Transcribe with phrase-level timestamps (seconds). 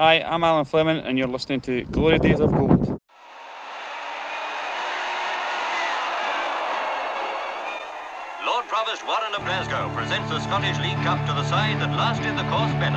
[0.00, 2.70] Hi, I'm Alan Fleming, and you're listening to Glory Days of Gold.
[8.46, 12.32] Lord Provost Warren of Glasgow presents the Scottish League Cup to the side that lasted
[12.38, 12.96] the course better.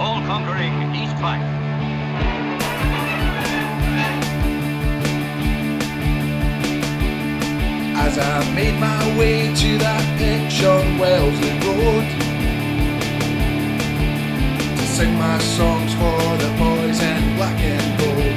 [0.00, 1.44] All conquering East Fife.
[8.00, 12.29] As I made my way to that pitch on Wellesley Road To
[15.00, 18.36] sing my songs for the boys in black and gold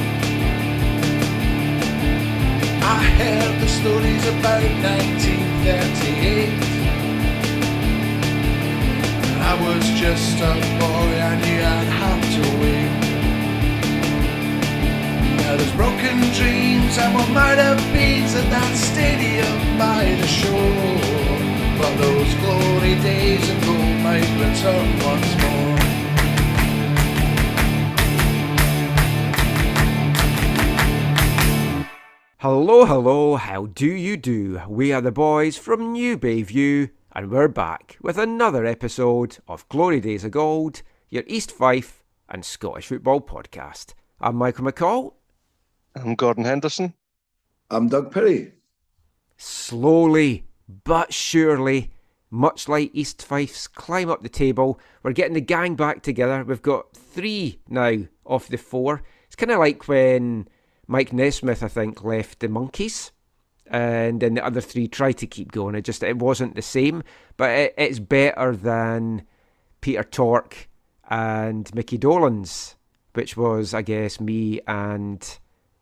[2.97, 6.49] I heard the stories about 1938
[9.51, 10.53] I was just a
[10.83, 12.93] boy, I knew I'd have to wait
[15.39, 20.97] now there's broken dreams and what might have been at that stadium by the shore.
[21.77, 26.02] But those glory days of gold might return once more.
[32.43, 34.59] Hello, hello, how do you do?
[34.67, 40.01] We are the boys from New Bayview, and we're back with another episode of Glory
[40.01, 43.93] Days of Gold, your East Fife and Scottish football podcast.
[44.19, 45.13] I'm Michael McCall.
[45.95, 46.95] I'm Gordon Henderson.
[47.71, 48.51] I'm Doug Perry.
[49.37, 50.45] Slowly
[50.83, 51.91] but surely,
[52.29, 56.43] much like East Fife's climb up the table, we're getting the gang back together.
[56.43, 59.01] We've got three now of the four.
[59.27, 60.49] It's kind of like when
[60.87, 63.11] Mike Nesmith, I think, left the Monkees,
[63.67, 65.75] and then the other three tried to keep going.
[65.75, 67.03] It just it wasn't the same,
[67.37, 69.23] but it, it's better than
[69.81, 70.69] Peter Tork
[71.09, 72.75] and Micky Dolenz,
[73.13, 75.39] which was, I guess, me and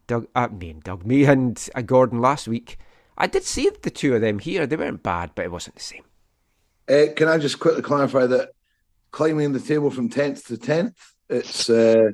[0.08, 2.78] Doug, uh, me and Doug, me and uh, Gordon last week.
[3.18, 4.66] I did see the two of them here.
[4.66, 6.04] They weren't bad, but it wasn't the same.
[6.90, 8.50] Uh, can I just quickly clarify that
[9.12, 10.96] climbing the table from 10th to 10th,
[11.30, 12.12] it's uh,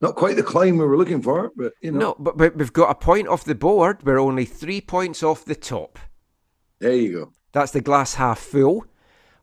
[0.00, 1.98] not quite the climb we were looking for, but you know.
[1.98, 4.02] No, but, but we've got a point off the board.
[4.04, 5.98] We're only three points off the top.
[6.78, 7.32] There you go.
[7.52, 8.86] That's the glass half full.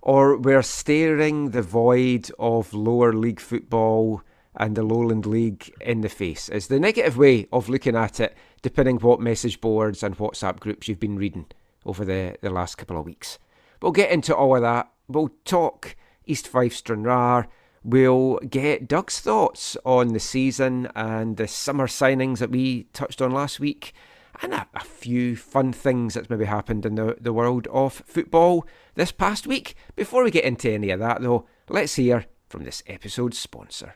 [0.02, 4.22] Or we're staring the void of lower league football
[4.56, 6.50] and the Lowland League in the face.
[6.50, 10.88] It's the negative way of looking at it, depending what message boards and WhatsApp groups
[10.88, 11.48] you've been reading
[11.86, 13.38] over the, the last couple of weeks.
[13.82, 14.92] We'll get into all of that.
[15.08, 15.96] We'll talk
[16.26, 17.48] East Fife Stranraer.
[17.88, 23.32] We'll get Doug's thoughts on the season and the summer signings that we touched on
[23.32, 23.94] last week,
[24.42, 28.68] and a, a few fun things that's maybe happened in the, the world of football
[28.96, 29.74] this past week.
[29.96, 33.96] Before we get into any of that, though, let's hear from this episode's sponsor.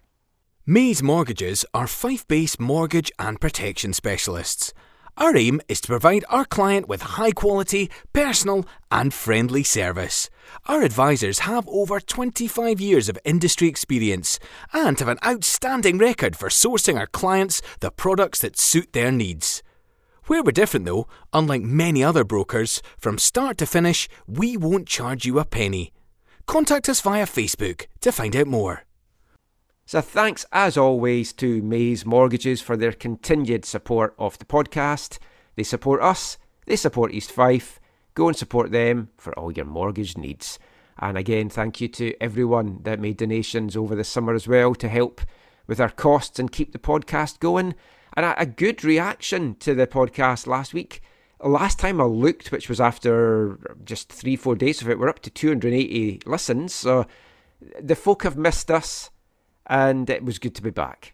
[0.66, 4.74] Maze Mortgages are Fife based mortgage and protection specialists.
[5.18, 10.30] Our aim is to provide our client with high quality, personal, and friendly service.
[10.68, 14.40] Our advisors have over 25 years of industry experience
[14.74, 19.62] and have an outstanding record for sourcing our clients the products that suit their needs.
[20.26, 25.26] Where we're different though, unlike many other brokers, from start to finish, we won't charge
[25.26, 25.92] you a penny.
[26.48, 28.86] Contact us via Facebook to find out more.
[29.92, 35.20] So thanks as always to Maze Mortgages for their continued support of the podcast.
[35.58, 37.78] They support us, they support East Fife.
[38.14, 40.58] Go and support them for all your mortgage needs.
[40.98, 44.88] And again, thank you to everyone that made donations over the summer as well to
[44.88, 45.20] help
[45.68, 47.76] with our costs and keep the podcast going.
[48.14, 51.02] And a, good reaction to the podcast last week.
[51.44, 55.20] Last time I looked, which was after just three, four days of it, we're up
[55.24, 56.74] to 280 listens.
[56.74, 57.08] So
[57.78, 59.10] the folk have missed us
[59.68, 61.14] and it was good to be back.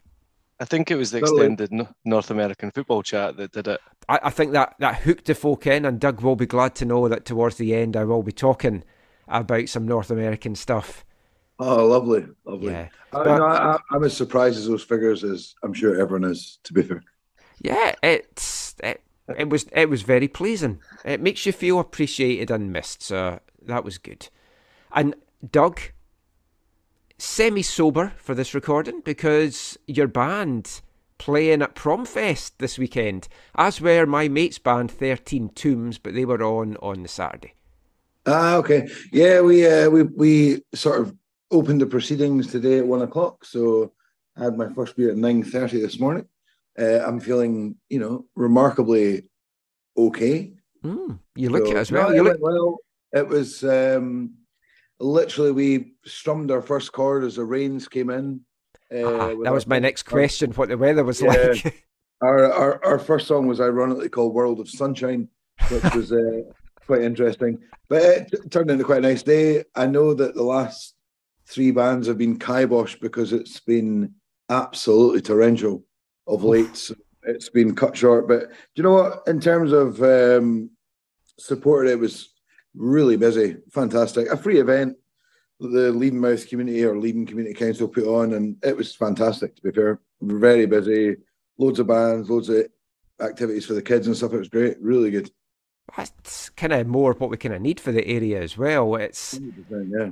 [0.59, 3.79] I think it was the extended no- North American football chat that did it.
[4.09, 6.85] I, I think that, that hooked the folk in, and Doug will be glad to
[6.85, 8.83] know that towards the end I will be talking
[9.27, 11.05] about some North American stuff.
[11.59, 12.71] Oh, lovely, lovely.
[12.71, 12.87] Yeah.
[13.13, 16.59] I, But- no, I, I'm as surprised as those figures as I'm sure everyone is.
[16.63, 17.03] To be fair,
[17.61, 19.01] Yeah, it's it,
[19.37, 20.79] it was it was very pleasing.
[21.05, 24.29] It makes you feel appreciated and missed, so that was good.
[24.91, 25.15] And
[25.51, 25.79] Doug,
[27.17, 30.81] semi sober for this recording because your band
[31.17, 36.43] playing at Promfest this weekend, as were my mate's band Thirteen Tombs, but they were
[36.43, 37.53] on on the Saturday.
[38.25, 41.15] ah, okay, yeah, we uh, we we sort of
[41.51, 43.93] opened the proceedings today at one o'clock, so
[44.35, 46.27] I had my first beer at nine thirty this morning.
[46.79, 49.29] Uh, I'm feeling, you know, remarkably
[49.97, 50.53] okay.
[50.85, 52.09] Mm, you look So, it as well.
[52.09, 52.77] no, You look well.
[53.13, 54.33] It was um,
[54.99, 58.41] literally we strummed our first chord as the rains came in.
[58.93, 60.51] Uh, Ah, that was my next question.
[60.53, 61.31] What the weather was Yeah.
[61.53, 61.83] like?
[62.19, 65.29] Our, our our first song was ironically called "World of Sunshine,"
[65.69, 66.41] which was uh,
[66.87, 67.59] quite interesting.
[67.89, 69.65] But it t- turned into quite a nice day.
[69.75, 70.95] I know that the last
[71.45, 74.15] three bands have been kibosh because it's been
[74.49, 75.85] absolutely torrential
[76.25, 76.75] of late.
[76.75, 78.27] So it's been cut short.
[78.27, 79.21] But do you know what?
[79.27, 80.71] In terms of um,
[81.37, 82.29] support, it was
[82.77, 84.29] really busy, fantastic.
[84.29, 84.97] A free event
[85.59, 89.55] the Levenmouth community or Leven Community Council put on, and it was fantastic.
[89.55, 91.17] To be fair, very busy,
[91.57, 92.67] loads of bands, loads of
[93.19, 94.33] activities for the kids and stuff.
[94.33, 95.31] It was great, really good.
[95.95, 98.95] That's kind of more what we kind of need for the area as well.
[98.95, 99.39] It's,
[99.69, 100.09] yeah.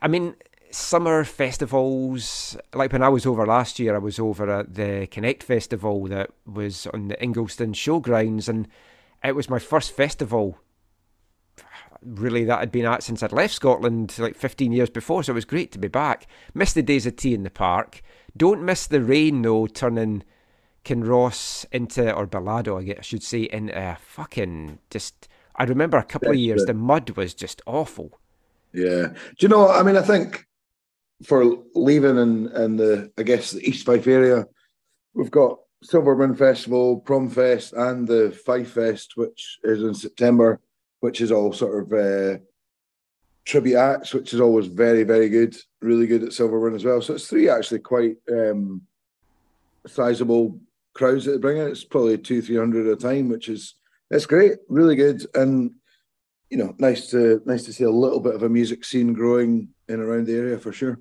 [0.00, 0.34] I mean,
[0.70, 2.56] summer festivals.
[2.72, 6.30] Like when I was over last year, I was over at the Connect Festival that
[6.46, 8.68] was on the Ingliston Showgrounds, and
[9.22, 10.58] it was my first festival.
[12.06, 15.34] Really, that I'd been at since I'd left Scotland like 15 years before, so it
[15.34, 16.28] was great to be back.
[16.54, 18.00] Missed the days of T in the Park.
[18.36, 20.22] Don't miss the rain though, turning
[20.84, 25.28] Kinross into, or Balado, I guess I should say, into a fucking just.
[25.56, 28.20] I remember a couple of years, the mud was just awful.
[28.72, 29.08] Yeah.
[29.08, 29.68] Do you know?
[29.68, 30.46] I mean, I think
[31.24, 31.44] for
[31.74, 34.46] Leven and and the I guess the East Fife area,
[35.14, 40.60] we've got Silverburn Festival, Prom Fest, and the Fife Fest, which is in September,
[41.06, 42.36] which is all sort of uh,
[43.44, 47.00] tribute acts, which is always very very good, really good at Silverburn as well.
[47.00, 48.82] So it's three actually quite um,
[49.86, 50.58] sizable
[50.94, 51.68] crowds that they bring in.
[51.68, 53.76] It's probably two three hundred at a time, which is
[54.10, 55.70] it's great, really good, and
[56.50, 59.68] you know, nice to nice to see a little bit of a music scene growing
[59.88, 60.98] in around the area for sure.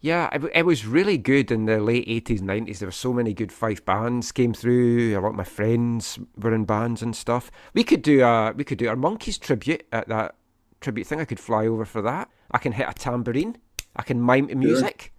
[0.00, 2.78] Yeah, it, it was really good in the late eighties, nineties.
[2.78, 5.18] There were so many good Fife bands came through.
[5.18, 7.50] A lot of my friends were in bands and stuff.
[7.74, 10.36] We could do a we could do our Monkees tribute at that
[10.80, 11.20] tribute thing.
[11.20, 12.30] I could fly over for that.
[12.52, 13.58] I can hit a tambourine.
[13.96, 15.12] I can mime to music.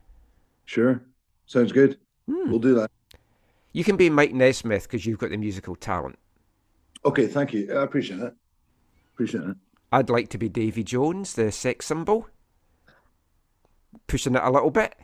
[0.63, 1.01] Sure,
[1.45, 1.97] sounds good.
[2.29, 2.49] Hmm.
[2.49, 2.89] We'll do that.
[3.73, 6.17] You can be Mike Nesmith because you've got the musical talent.
[7.03, 7.71] Okay, thank you.
[7.73, 8.35] I appreciate that.
[9.13, 9.57] Appreciate that.
[9.91, 12.27] I'd like to be Davy Jones, the sex symbol.
[14.07, 14.95] Pushing it a little bit.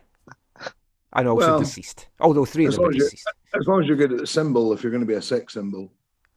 [1.14, 2.08] And also Well, deceased.
[2.20, 3.28] Although three of As them are long as, you're, deceased.
[3.60, 5.54] as long as you're good at the symbol, if you're going to be a sex
[5.54, 5.92] symbol,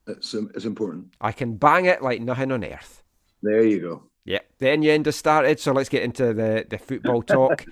[0.06, 1.12] it's um, it's important.
[1.21, 3.03] I can bang it like nothing on earth.
[3.43, 4.03] There you go.
[4.25, 7.65] Yeah, the innuendo started, so let's get into the, the football talk.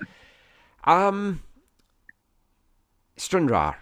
[0.84, 1.42] um,
[3.16, 3.76] Stranraer.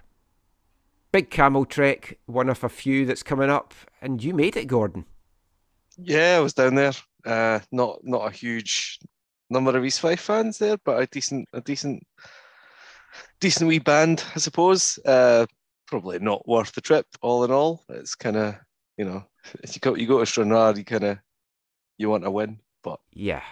[1.12, 5.05] Big camel trek, one of a few that's coming up, and you made it, Gordon.
[5.96, 6.93] Yeah, I was down there.
[7.25, 8.99] Uh, not not a huge
[9.55, 12.03] number of East Fife fans there, but a decent a decent
[13.41, 14.99] decent wee band, I suppose.
[15.05, 15.47] Uh,
[15.87, 17.85] probably not worth the trip, all in all.
[17.89, 18.56] It's kind of
[18.97, 19.25] you know,
[19.62, 21.19] if you go you go to Stranraer, you kind of
[21.99, 23.43] you want to win, but Yeah.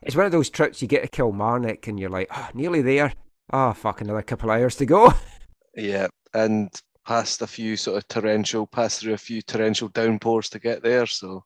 [0.00, 3.12] It's one of those trips you get to Kilmarnock and you're like, oh, nearly there.
[3.52, 5.12] Oh, fuck, another couple of hours to go.
[5.76, 6.70] yeah, and
[7.06, 11.06] past a few sort of torrential, passed through a few torrential downpours to get there.
[11.06, 11.44] So,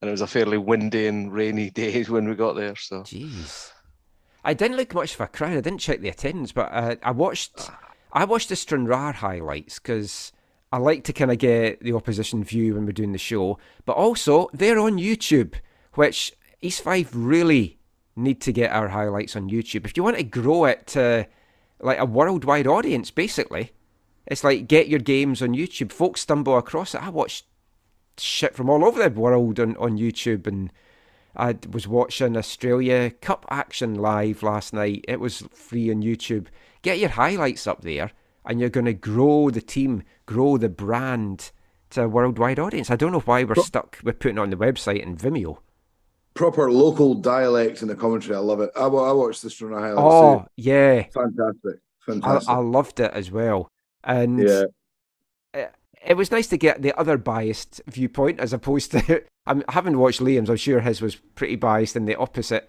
[0.00, 2.76] and it was a fairly windy and rainy day when we got there.
[2.76, 3.72] So, Jeez.
[4.44, 5.52] I didn't look much of a crowd.
[5.52, 7.70] I didn't check the attendance, but uh, I watched
[8.12, 10.32] I watched the Stranraer highlights because
[10.72, 13.58] I like to kind of get the opposition view when we're doing the show.
[13.84, 15.54] But also, they're on YouTube,
[15.94, 17.78] which East Fife really
[18.16, 19.84] need to get our highlights on YouTube.
[19.84, 21.26] If you want to grow it to
[21.80, 23.72] like a worldwide audience, basically,
[24.26, 25.92] it's like get your games on YouTube.
[25.92, 27.02] Folks stumble across it.
[27.02, 27.44] I watch
[28.20, 30.70] shit from all over the world on, on YouTube and
[31.38, 35.04] I was watching Australia Cup action live last night.
[35.06, 36.48] It was free on YouTube.
[36.82, 38.10] Get your highlights up there,
[38.44, 41.52] and you're going to grow the team, grow the brand
[41.90, 42.90] to a worldwide audience.
[42.90, 45.58] I don't know why we're stuck with putting it on the website and Vimeo.
[46.34, 48.36] Proper local dialect in the commentary.
[48.36, 48.70] I love it.
[48.76, 50.00] I, I watched the Stranraer highlights.
[50.00, 50.46] Oh, too.
[50.56, 51.02] yeah.
[51.14, 52.48] fantastic, I, fantastic.
[52.50, 53.70] I loved it as well.
[54.02, 54.64] And yeah,
[55.54, 55.74] it,
[56.04, 59.22] it was nice to get the other biased viewpoint as opposed to.
[59.46, 60.50] I'm, I haven't watched Liam's.
[60.50, 62.68] I'm sure his was pretty biased in the opposite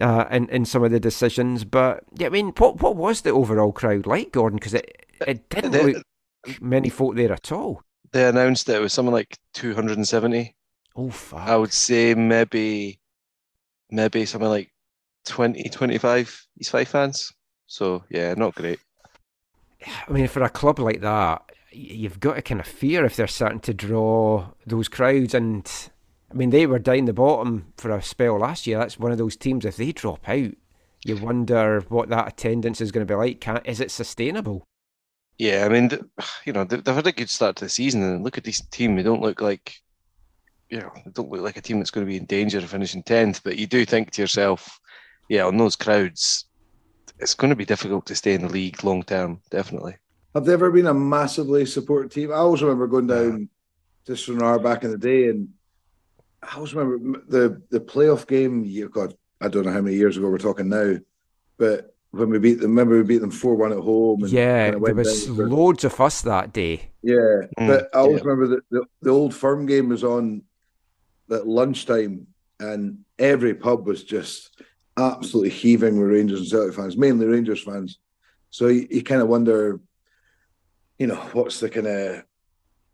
[0.00, 1.64] uh, in in some of the decisions.
[1.64, 4.58] But yeah, I mean, what what was the overall crowd like, Gordon?
[4.58, 6.02] Because it it didn't The- look
[6.60, 7.82] many folk there at all.
[8.12, 10.54] they announced that it was something like 270.
[10.96, 11.40] Oh fuck!
[11.40, 12.98] I would say maybe
[13.90, 14.70] maybe something like
[15.26, 17.32] 20, 25 East Fife fans.
[17.66, 18.78] So yeah, not great.
[20.08, 21.42] I mean, for a club like that,
[21.74, 25.34] you've got to kind of fear if they're starting to draw those crowds.
[25.34, 25.70] And
[26.30, 28.78] I mean, they were down the bottom for a spell last year.
[28.78, 29.64] That's one of those teams.
[29.64, 30.52] If they drop out,
[31.04, 33.40] you wonder what that attendance is going to be like.
[33.40, 34.64] Can, is it sustainable?
[35.38, 35.90] Yeah, I mean,
[36.44, 38.60] you know, they- they've had a good start to the season, and look at this
[38.60, 38.94] team.
[38.96, 39.74] They don't look like,
[40.70, 42.70] you know, they don't look like a team that's going to be in danger of
[42.70, 43.42] finishing tenth.
[43.42, 44.78] But you do think to yourself,
[45.28, 46.46] yeah, on those crowds,
[47.18, 49.40] it's going to be difficult to stay in the league long term.
[49.50, 49.96] Definitely.
[50.34, 52.32] Have they ever been a massively supported team?
[52.32, 53.48] I always remember going down
[54.06, 55.50] to Stranraer back in the day, and
[56.42, 58.64] I always remember the the playoff game.
[58.64, 60.96] You God, I don't know how many years ago we're talking now,
[61.58, 62.70] but when we beat them.
[62.70, 64.22] Remember we beat them four one at home.
[64.22, 66.90] And yeah, kinda there was loads of us that day.
[67.02, 68.28] Yeah, Mm, but I always yeah.
[68.28, 70.42] remember that the, the old firm game was on
[71.30, 72.26] at lunchtime,
[72.60, 74.60] and every pub was just
[74.96, 77.98] absolutely heaving with Rangers and Celtic fans, mainly Rangers fans.
[78.50, 79.80] So you, you kind of wonder,
[80.98, 82.24] you know, what's the kind of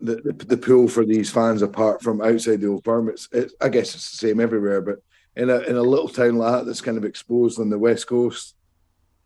[0.01, 3.09] the, the the pool for these fans apart from outside the old firm?
[3.09, 4.99] It's, it's I guess it's the same everywhere, but
[5.37, 8.07] in a in a little town like that that's kind of exposed on the west
[8.07, 8.55] coast,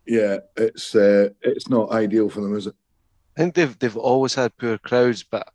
[0.06, 2.74] yeah, it's uh, it's not ideal for them, is it?
[3.36, 5.48] I think they've they've always had poor crowds, but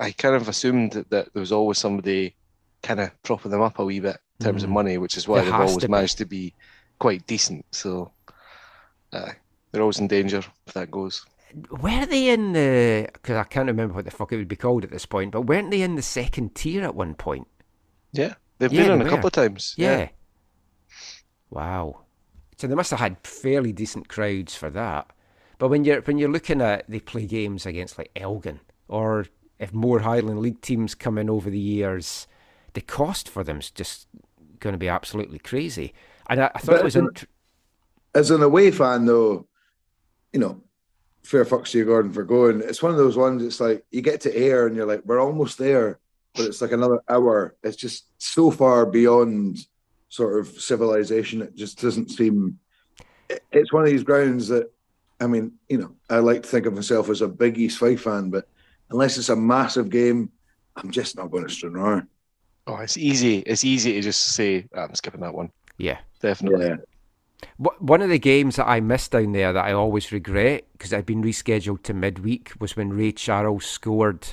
[0.00, 2.36] I kind of assumed that, that there was always somebody
[2.82, 4.74] kind of propping them up a wee bit in terms of Mm.
[4.74, 6.54] money, which is why There they've always to managed to be
[6.98, 7.64] quite decent.
[7.70, 8.12] So
[9.12, 9.32] uh,
[9.70, 11.24] they're always in danger if that goes.
[11.70, 13.08] Were they in the?
[13.12, 15.32] Because I can't remember what the fuck it would be called at this point.
[15.32, 17.46] But weren't they in the second tier at one point?
[18.12, 19.74] Yeah, they've Yeah, been on they a couple of times.
[19.76, 20.08] Yeah.
[21.50, 22.00] Wow.
[22.58, 25.10] So they must have had fairly decent crowds for that.
[25.58, 29.26] But when you're when you're looking at they play games against like Elgin or
[29.58, 32.26] if more Highland League teams come in over the years,
[32.74, 34.08] the cost for them's just
[34.58, 35.92] going to be absolutely crazy.
[36.28, 37.28] And I, I thought But it was isn't- int-
[38.14, 39.46] as an away fan, though,
[40.32, 40.60] you know,
[41.22, 42.60] fair fucks to you, Gordon, for going.
[42.60, 43.42] It's one of those ones.
[43.42, 45.98] It's like you get to Ayr and you're like, we're almost there,
[46.34, 47.54] but it's like another hour.
[47.62, 49.58] It's just so far beyond
[50.08, 51.42] sort of civilization.
[51.42, 52.58] It just doesn't seem.
[53.50, 54.70] It's one of these grounds that,
[55.20, 58.02] I mean, you know, I like to think of myself as a big East Fife
[58.02, 58.48] fan, but
[58.90, 60.30] unless it's a massive game,
[60.76, 62.06] I'm just not going to Stranraer.
[62.66, 63.38] Oh, it's easy.
[63.38, 65.50] It's easy to just say "Ah, I'm skipping that one.
[65.78, 65.98] yeah.
[66.20, 66.66] Definitely.
[66.66, 66.76] Yeah.
[67.56, 71.06] One of the games that I missed down there that I always regret because I'd
[71.06, 74.28] been rescheduled to midweek was when Ray Charles scored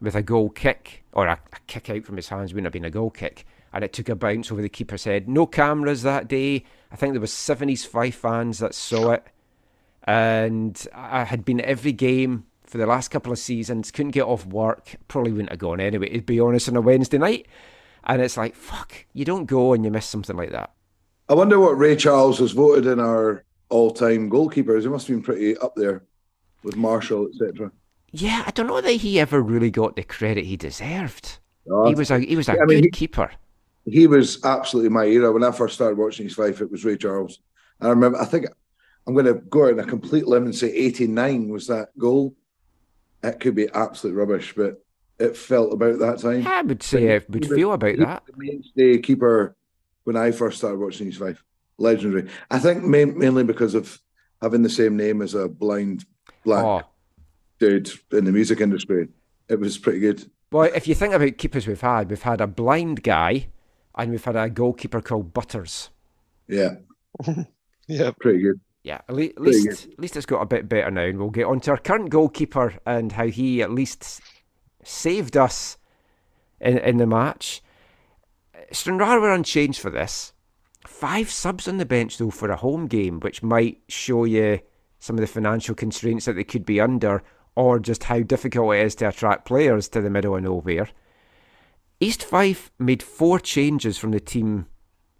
[0.00, 2.84] with a goal kick or a, a kick out from his hands wouldn't have been
[2.84, 5.28] a goal kick and it took a bounce over the keeper's head.
[5.28, 6.64] No cameras that day.
[6.90, 9.26] I think there was 75 fans that saw it
[10.04, 13.90] and I had been every game for the last couple of seasons.
[13.90, 14.96] Couldn't get off work.
[15.08, 16.08] Probably wouldn't have gone anyway.
[16.10, 17.46] To be honest, on a Wednesday night.
[18.04, 20.72] And it's like, fuck, you don't go and you miss something like that.
[21.28, 24.82] I wonder what Ray Charles was voted in our all-time goalkeepers.
[24.82, 26.04] He must have been pretty up there
[26.62, 27.70] with Marshall, etc.
[28.12, 31.38] Yeah, I don't know that he ever really got the credit he deserved.
[31.86, 33.30] He was a he was a I mean, good he- keeper.
[33.86, 35.32] he was absolutely my era.
[35.32, 37.38] When I first started watching East Fife, it was Ray Charles.
[37.80, 38.46] And I remember, I think
[39.06, 42.34] I'm going to go out on a complete limb and say 89 was that goal.
[43.22, 44.84] It could be absolute rubbish, but
[45.18, 46.46] it felt about that time.
[46.46, 48.22] I would say I would feel about that.
[48.26, 49.56] The mainstay keeper
[50.04, 51.42] when I first started watching East Fife.
[51.78, 52.28] Legendary.
[52.50, 54.00] I think main, mainly because of
[54.40, 56.04] having the same name as a blind
[56.44, 56.82] black Oh,
[57.58, 59.08] dude in the music industry.
[59.48, 60.30] It was pretty good.
[60.52, 63.48] well, if you think about keepers we've had, we've had a blind guy,
[63.96, 65.90] and we've had a goalkeeper called Butters.
[66.46, 66.76] Yeah,
[67.88, 68.12] Yeah.
[68.20, 68.60] pretty good.
[68.82, 71.18] Yeah, at, le- at Very least at least it's got a bit better now, and
[71.18, 74.20] we'll get on to our current goalkeeper and how he at least
[74.84, 75.76] saved us
[76.60, 77.62] in in the match.
[78.72, 80.32] Stranraer were unchanged for this.
[80.86, 84.60] Five subs on the bench though for a home game, which might show you
[84.98, 87.22] some of the financial constraints that they could be under,
[87.56, 90.88] or just how difficult it is to attract players to the middle of nowhere.
[92.00, 94.66] East Fife made four changes from the team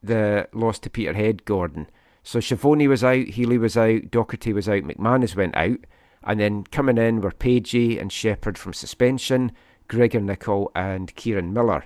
[0.03, 1.89] that lost to Peterhead, Gordon.
[2.23, 5.79] So Schiavone was out, Healy was out, Doherty was out, McManus went out,
[6.23, 9.53] and then coming in were Pagey and Shepherd from suspension,
[9.89, 11.85] Gregor Nicol and Kieran Miller.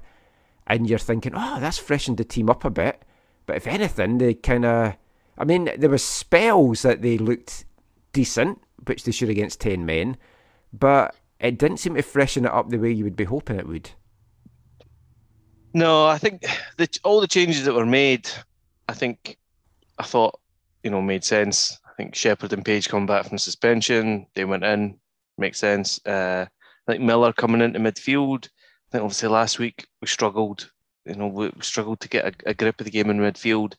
[0.69, 3.03] And you're thinking, oh, that's freshened the team up a bit.
[3.47, 4.95] But if anything, they kind of,
[5.39, 7.65] I mean, there were spells that they looked
[8.13, 10.17] decent, which they should against 10 men,
[10.73, 13.67] but it didn't seem to freshen it up the way you would be hoping it
[13.67, 13.91] would.
[15.75, 16.45] No, I think
[16.77, 18.29] the, all the changes that were made,
[18.89, 19.39] I think,
[19.99, 20.39] I thought,
[20.83, 21.79] you know, made sense.
[21.87, 24.27] I think Shepherd and Page come back from suspension.
[24.35, 24.99] They went in,
[25.37, 26.05] makes sense.
[26.07, 26.47] Uh,
[26.87, 28.49] I think Miller coming into midfield.
[28.89, 30.71] I think obviously last week we struggled.
[31.05, 33.75] You know, we struggled to get a, a grip of the game in midfield.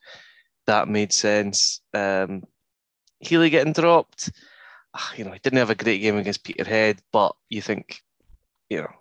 [0.68, 1.82] That made sense.
[1.94, 2.44] Um,
[3.20, 4.32] Healy getting dropped.
[4.94, 8.02] ah, You know, he didn't have a great game against Peterhead, but you think,
[8.70, 8.92] you know,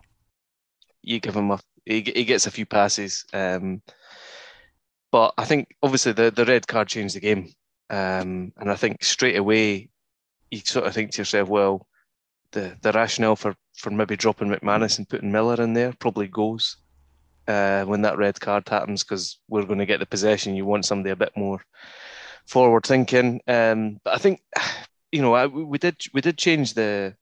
[1.03, 3.25] you give him a he, he gets a few passes.
[3.33, 3.81] Um,
[5.11, 7.53] but I think obviously the, the red card changed the game.
[7.89, 9.89] Um, and I think straight away
[10.51, 11.87] you sort of think to yourself, well,
[12.51, 16.77] the, the rationale for, for maybe dropping McManus and putting Miller in there probably goes
[17.47, 20.55] uh, when that red card happens because we're going to get the possession.
[20.55, 21.61] You want somebody a bit more
[22.45, 23.41] forward thinking.
[23.47, 24.41] Um, but I think
[25.11, 27.15] you know I, we did we did change the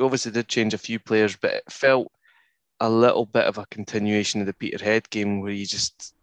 [0.00, 2.10] we obviously did change a few players, but it felt
[2.80, 6.14] a little bit of a continuation of the Peterhead game where you just,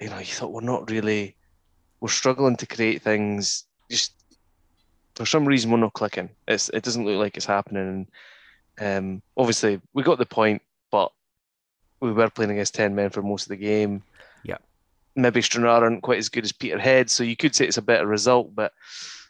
[0.00, 1.36] you know, you thought we're not really,
[2.00, 3.64] we're struggling to create things.
[3.90, 4.14] just
[5.16, 6.30] for some reason we're not clicking.
[6.48, 8.06] It's it doesn't look like it's happening.
[8.78, 11.12] And um, obviously we got the point, but
[12.00, 14.02] we were playing against ten men for most of the game.
[14.44, 14.58] Yeah.
[15.16, 18.06] Maybe Stranraer aren't quite as good as Peterhead, so you could say it's a better
[18.06, 18.72] result, but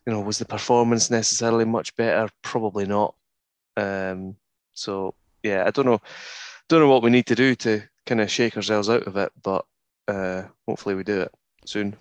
[0.06, 2.28] you know, was the performance necessarily much better?
[2.42, 3.14] Probably not.
[3.76, 4.36] Um,
[4.74, 6.00] so yeah, I don't know,
[6.68, 9.32] don't know what we need to do to kind of shake ourselves out of it,
[9.42, 9.64] but
[10.08, 11.32] uh, hopefully we do it
[11.64, 11.96] soon.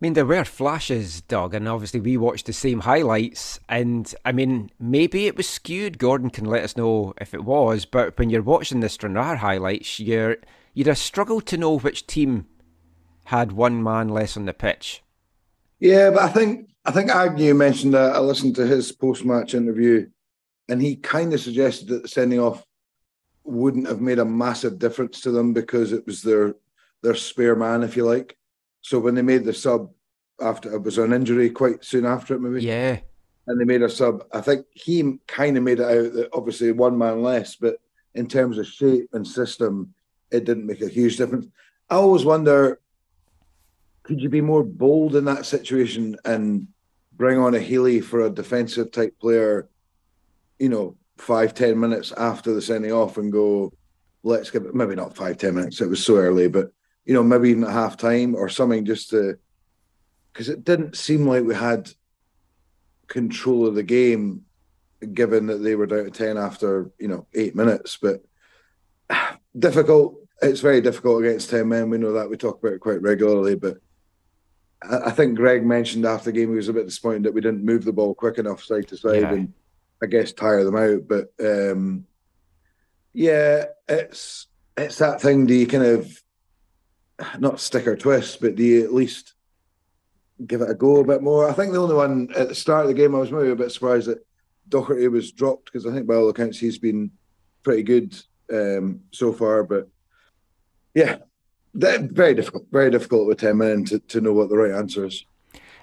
[0.00, 3.60] I mean, there were flashes, Doug, and obviously we watched the same highlights.
[3.68, 5.98] And I mean, maybe it was skewed.
[5.98, 7.84] Gordon can let us know if it was.
[7.84, 10.38] But when you're watching the Stranraer highlights, you're
[10.72, 12.46] you'd have struggled to know which team
[13.24, 15.02] had one man less on the pitch.
[15.80, 18.16] Yeah, but I think I think Agnew mentioned that.
[18.16, 20.08] I listened to his post match interview,
[20.66, 22.64] and he kind of suggested that the sending off
[23.44, 26.54] wouldn't have made a massive difference to them because it was their
[27.02, 28.38] their spare man, if you like.
[28.82, 29.90] So when they made the sub
[30.40, 32.64] after it was an injury quite soon after it, maybe.
[32.64, 32.98] Yeah.
[33.46, 34.24] And they made a sub.
[34.32, 37.76] I think he kind of made it out that obviously one man less, but
[38.14, 39.94] in terms of shape and system,
[40.30, 41.46] it didn't make a huge difference.
[41.88, 42.80] I always wonder,
[44.02, 46.68] could you be more bold in that situation and
[47.12, 49.68] bring on a Healy for a defensive type player,
[50.58, 53.72] you know, five, ten minutes after the sending off and go,
[54.22, 55.80] let's give it maybe not five, ten minutes.
[55.80, 56.72] It was so early, but
[57.04, 59.38] you know, maybe even at half time or something just to
[60.32, 61.90] because it didn't seem like we had
[63.08, 64.44] control of the game
[65.12, 67.98] given that they were down to 10 after, you know, eight minutes.
[68.00, 68.22] But
[69.58, 70.16] difficult.
[70.42, 71.90] It's very difficult against 10 men.
[71.90, 72.30] We know that.
[72.30, 73.56] We talk about it quite regularly.
[73.56, 73.78] But
[74.82, 77.64] I, think Greg mentioned after the game he was a bit disappointed that we didn't
[77.64, 79.32] move the ball quick enough side to side yeah.
[79.32, 79.52] and
[80.02, 81.06] I guess tire them out.
[81.06, 82.06] But um,
[83.12, 84.46] yeah, it's
[84.78, 85.44] it's that thing.
[85.44, 86.22] Do you kind of
[87.38, 89.34] not stick or twist, but do you at least
[90.46, 91.48] give it a go a bit more?
[91.48, 93.56] I think the only one at the start of the game I was maybe a
[93.56, 94.26] bit surprised that
[94.68, 97.10] Doherty was dropped because I think by all accounts he's been
[97.62, 98.16] pretty good
[98.52, 99.64] um, so far.
[99.64, 99.88] But
[100.94, 101.18] yeah,
[101.74, 105.24] very difficult, very difficult with ten men to, to know what the right answer is.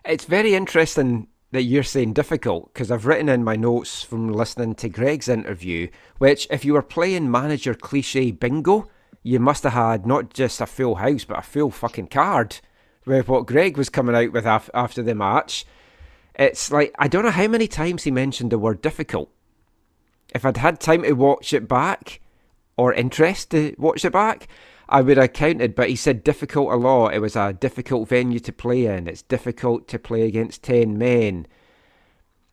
[0.05, 4.75] It's very interesting that you're saying difficult because I've written in my notes from listening
[4.75, 8.89] to Greg's interview, which if you were playing manager cliche bingo,
[9.27, 12.59] you must have had not just a full house, but a full fucking card
[13.05, 15.65] with what Greg was coming out with af- after the match.
[16.35, 19.29] It's like, I don't know how many times he mentioned the word difficult.
[20.33, 22.21] If I'd had time to watch it back,
[22.77, 24.47] or interest to watch it back,
[24.87, 27.13] I would have counted, but he said difficult a lot.
[27.13, 29.09] It was a difficult venue to play in.
[29.09, 31.47] It's difficult to play against 10 men.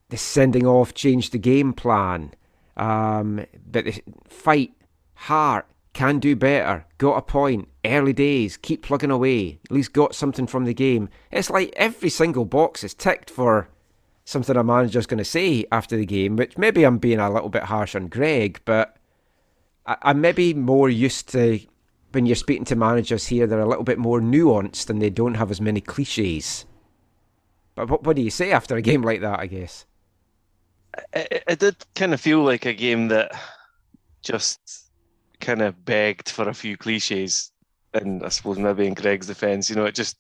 [0.09, 2.35] The sending off changed the game plan.
[2.77, 4.73] Um, but the fight,
[5.15, 10.15] heart, can do better, got a point, early days, keep plugging away, at least got
[10.15, 11.09] something from the game.
[11.31, 13.69] It's like every single box is ticked for
[14.25, 17.49] something a manager's going to say after the game, which maybe I'm being a little
[17.49, 18.97] bit harsh on Greg, but
[19.87, 21.61] I, I'm maybe more used to
[22.13, 25.35] when you're speaking to managers here, they're a little bit more nuanced and they don't
[25.35, 26.65] have as many cliches.
[27.75, 29.85] But what, what do you say after a game like that, I guess?
[31.13, 33.33] It, it did kind of feel like a game that
[34.23, 34.84] just
[35.45, 37.53] kind of begged for a few cliches,
[37.93, 40.17] and I suppose maybe in Greg's defence, you know, it just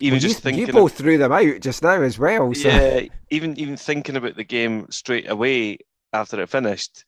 [0.00, 2.52] even well, just you, thinking you both of, threw them out just now as well.
[2.54, 2.68] So.
[2.68, 5.78] Yeah, even even thinking about the game straight away
[6.12, 7.04] after it finished,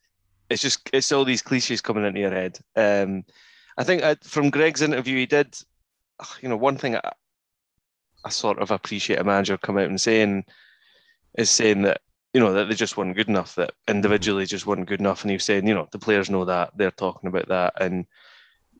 [0.49, 2.59] it's just it's all these cliches coming into your head.
[2.75, 3.23] Um,
[3.77, 5.55] I think I, uh, from Greg's interview, he did,
[6.41, 7.11] you know, one thing I,
[8.25, 10.45] I sort of appreciate a manager come out and saying
[11.37, 12.01] is saying that
[12.39, 15.23] you know, that they just weren't good enough, that individually just weren't good enough.
[15.23, 17.73] And he was saying, you know, the players know that, they're talking about that.
[17.81, 18.05] And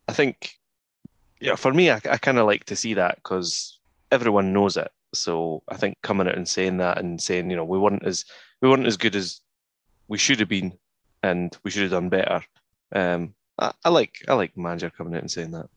[0.08, 0.54] I think,
[1.42, 3.78] yeah, for me, I, I kind of like to see that because
[4.14, 4.90] everyone knows it.
[5.14, 8.24] So I think coming out and saying that and saying, you know, we weren't as
[8.62, 9.42] we weren't as good as
[10.08, 10.72] we should have been,
[11.22, 12.42] and we should have done better.
[12.96, 15.68] Um, I, I like I like manager coming out and saying that.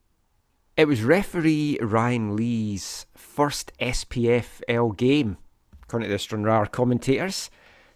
[0.76, 5.36] It was referee Ryan Lee's first SPFL game,
[5.82, 7.50] according to the Stranraer commentators.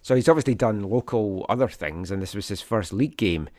[0.07, 3.49] So he's obviously done local other things, and this was his first league game.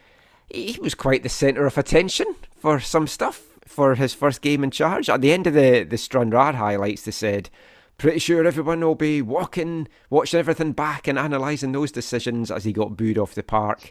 [0.49, 4.71] He was quite the centre of attention for some stuff for his first game in
[4.71, 5.11] charge.
[5.11, 7.51] At the end of the, the Stranraer highlights, they said,
[7.99, 12.73] Pretty sure everyone will be walking, watching everything back and analysing those decisions as he
[12.73, 13.91] got booed off the park.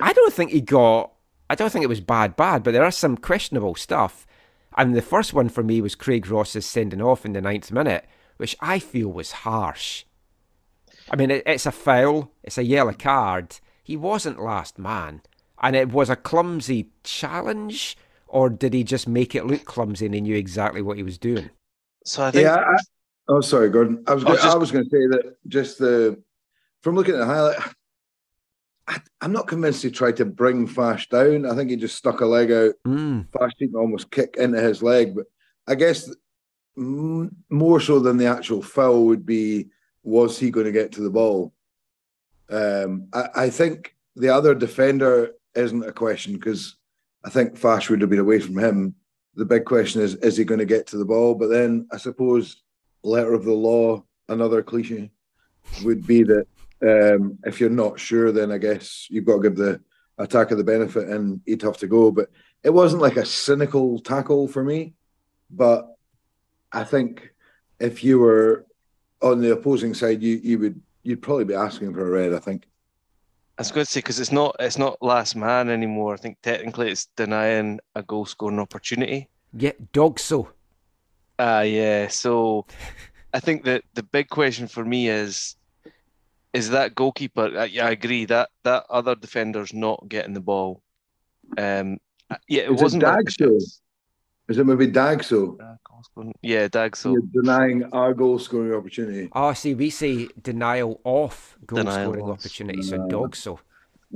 [0.00, 1.12] I don't think he got,
[1.48, 4.26] I don't think it was bad, bad, but there are some questionable stuff.
[4.76, 8.04] And the first one for me was Craig Ross's sending off in the ninth minute,
[8.36, 10.02] which I feel was harsh.
[11.10, 13.58] I mean, it, it's a foul, it's a yellow card.
[13.82, 15.22] He wasn't last man.
[15.62, 20.14] And it was a clumsy challenge, or did he just make it look clumsy and
[20.14, 21.50] he knew exactly what he was doing?
[22.04, 22.44] So I think.
[22.44, 22.62] Yeah,
[23.28, 24.04] Oh, sorry, Gordon.
[24.06, 26.22] I was I was gonna, I was going to say that just the
[26.82, 27.58] from looking at the highlight,
[28.86, 31.44] I, I'm not convinced he tried to bring Fash down.
[31.44, 32.74] I think he just stuck a leg out.
[32.86, 33.26] Mm.
[33.32, 35.26] Fash seemed to almost kick into his leg, but
[35.66, 36.12] I guess
[36.76, 39.68] more so than the actual foul would be
[40.06, 41.52] was he going to get to the ball?
[42.48, 46.76] Um, I, I think the other defender isn't a question because
[47.24, 48.94] I think Fash would have been away from him.
[49.34, 51.34] The big question is, is he going to get to the ball?
[51.34, 52.62] But then I suppose
[53.02, 55.10] letter of the law, another cliche,
[55.82, 56.46] would be that
[56.82, 59.80] um, if you're not sure, then I guess you've got to give the
[60.18, 62.12] attacker the benefit and he'd have to go.
[62.12, 62.28] But
[62.62, 64.94] it wasn't like a cynical tackle for me.
[65.50, 65.88] But
[66.70, 67.32] I think
[67.80, 68.66] if you were
[69.22, 72.34] on the opposing side, you you would you'd probably be asking for a red.
[72.34, 72.66] I think.
[73.58, 76.12] I was going to say because it's not it's not last man anymore.
[76.12, 79.28] I think technically it's denying a goal scoring opportunity.
[79.54, 80.50] Yeah, dog so.
[81.38, 82.08] Ah, yeah.
[82.08, 82.66] So
[83.32, 85.56] I think that the big question for me is
[86.52, 87.58] is that goalkeeper?
[87.58, 90.82] uh, Yeah, I agree that that other defender's not getting the ball.
[91.56, 91.98] Um,
[92.30, 93.58] uh, yeah, it Is it wasn't like Dagso?
[94.48, 95.58] Is it maybe Dagso?
[96.42, 97.14] Yeah, Dagso.
[97.14, 99.28] You're denying our goal scoring opportunity.
[99.32, 102.30] Oh, see, we say denial of goal Denial scoring of.
[102.30, 103.58] opportunity, so dog so.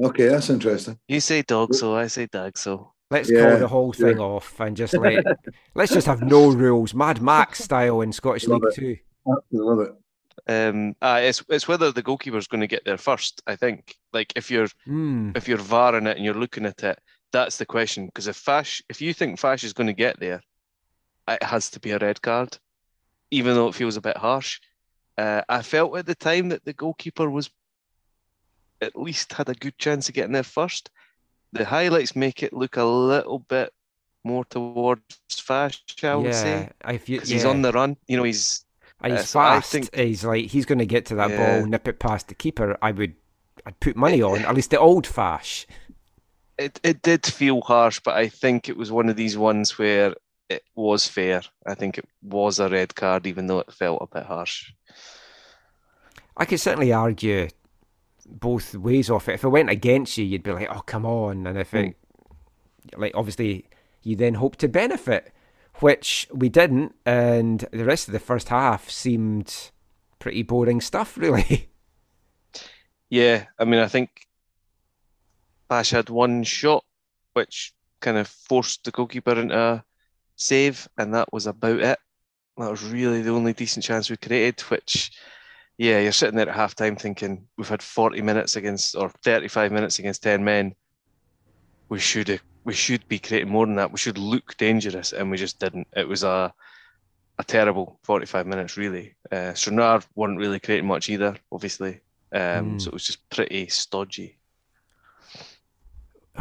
[0.01, 0.99] Okay, that's interesting.
[1.09, 2.91] You say Dogso, I say Dagso.
[3.11, 4.23] Let's Yeah, call the whole thing sure.
[4.37, 5.25] off and just let
[5.75, 8.75] let's just have no rules, Mad Max style in Scottish Love League it.
[8.77, 8.97] Two.
[9.29, 9.95] Absolutely love it.
[10.49, 13.43] Um, uh, it's it's whether the goalkeeper's going to get there first.
[13.49, 13.97] I think.
[14.13, 15.33] Like if you're Hmm.
[15.35, 16.99] if you're VARing it and you're looking at it,
[17.33, 18.07] that's the question.
[18.07, 20.43] Because if Fash, if you think Fash is going to get there,
[21.29, 22.59] it has to be a red card,
[23.31, 24.61] even though it feels a bit harsh.
[25.19, 27.51] Uh, I felt at the time that the goalkeeper was
[28.81, 30.91] at least had a good chance of getting there first.
[31.53, 33.73] The highlights make it look a little bit
[34.25, 37.25] more towards Fash, I would yeah, say, if you, yeah.
[37.35, 37.97] he's on the run.
[38.07, 38.65] You know, he's
[39.03, 39.73] he's uh, so I fast.
[39.73, 41.59] think- He's like he's going to get to that Yeah.
[41.61, 42.79] ball, nip it past the keeper.
[42.81, 43.15] I would,
[43.67, 45.67] I'd put money on at least the old Fash.
[46.61, 50.15] It, it did feel harsh, but I think it was one of these ones where
[50.51, 51.41] it was fair.
[51.67, 54.73] I think it was a red card, even though it felt a bit harsh.
[56.37, 57.49] I could certainly argue
[58.27, 59.35] both ways off it.
[59.35, 61.97] If it went against you, you'd be like, "Oh, come on!" And if it,
[62.95, 63.65] like, obviously,
[64.03, 65.33] you then hope to benefit,
[65.77, 69.71] which we didn't, and the rest of the first half seemed
[70.19, 71.71] pretty boring stuff, really.
[73.09, 74.29] Yeah, I mean, I think
[75.71, 76.85] Fash had one shot,
[77.35, 79.85] which kind of forced the goalkeeper into a
[80.35, 81.99] save, and that was about it.
[82.59, 85.13] That was really the only decent chance we created, which,
[85.79, 89.71] yeah, you're sitting there at half time thinking, we've had 40 minutes against, or 35
[89.71, 90.75] minutes against 10 men.
[91.89, 93.93] We should have, we should be creating more than that.
[93.93, 95.87] We should look dangerous, and we just didn't.
[95.97, 96.53] It was a
[97.39, 99.15] a terrible 45 minutes, really.
[99.33, 99.55] Uh,
[100.15, 102.01] weren't really creating much either, obviously.
[102.35, 102.83] Um, Mm.
[102.83, 104.40] So it was just pretty stodgy.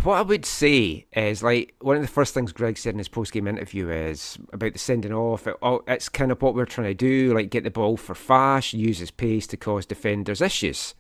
[0.04, 3.10] What I would say is like one of the first things Greg said in his
[3.10, 5.48] post game interview is about the sending off.
[5.48, 8.16] It, oh, it's kind of what we're trying to do, like get the ball for
[8.16, 10.94] Fash, use his pace to cause defenders issues.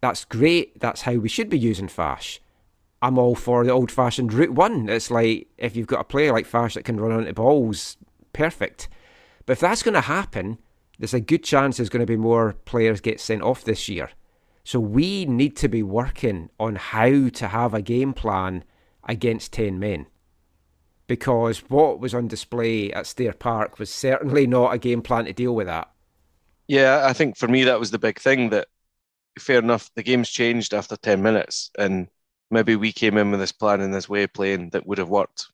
[0.00, 0.78] That's great.
[0.80, 2.40] That's how we should be using Fash.
[3.00, 4.88] I'm all for the old fashioned route one.
[4.88, 7.96] It's like if you've got a player like Fash that can run onto balls,
[8.32, 8.88] perfect.
[9.46, 10.58] But if that's going to happen,
[10.98, 14.10] there's a good chance there's going to be more players get sent off this year.
[14.66, 18.64] So we need to be working on how to have a game plan
[19.04, 20.06] against 10 men.
[21.06, 25.32] Because what was on display at Stair Park was certainly not a game plan to
[25.32, 25.92] deal with that.
[26.66, 28.66] Yeah, I think for me that was the big thing that
[29.38, 32.08] fair enough, the game's changed after 10 minutes and
[32.50, 35.08] maybe we came in with this plan and this way of playing that would have
[35.08, 35.46] worked.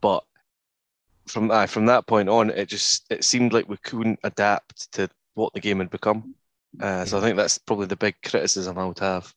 [0.00, 0.24] But
[1.28, 5.08] from uh, from that point on, it just it seemed like we couldn't adapt to
[5.34, 6.34] what the game had become.
[6.80, 9.32] Uh, so I think that's probably the big criticism I would have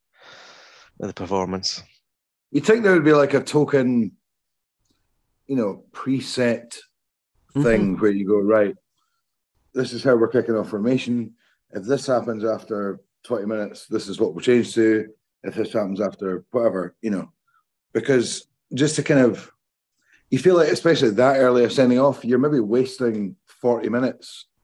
[1.00, 1.84] of the performance.
[2.52, 4.12] You think there would be like a token,
[5.48, 6.76] you know, preset
[7.62, 8.76] thing where you go, right,
[9.74, 11.34] this is how we're kicking off formation.
[11.72, 15.08] If this happens after 20 minutes, this is what we'll change to.
[15.44, 17.32] If this happens after whatever, you know,
[17.94, 19.52] because just to kind of,
[20.30, 24.48] you feel like, especially that early of sending off, you're maybe wasting 40 minutes Yeah.
[24.48, 24.57] of a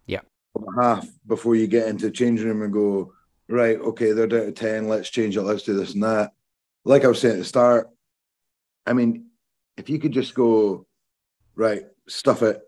[0.79, 3.13] half before you get into the changing room and go,
[3.49, 6.31] right, okay, they're down to 10, let's change it, let's do this and that.
[6.85, 7.89] Like I was saying at the start,
[8.85, 9.27] I mean,
[9.77, 10.85] if you could just go,
[11.55, 12.61] right, stuff it.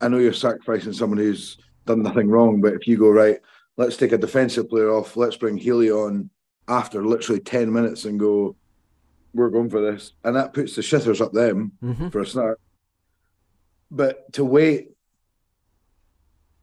[0.00, 3.40] I know you're sacrificing someone who's done nothing wrong, but if you go, right,
[3.76, 6.30] let's take a defensive player off, let's bring Healy on
[6.68, 8.56] after literally 10 minutes and go,
[9.34, 10.12] we're going for this.
[10.24, 12.10] And that puts the shitters up them Mhm.
[12.10, 12.60] for a start.
[13.90, 14.93] But to wait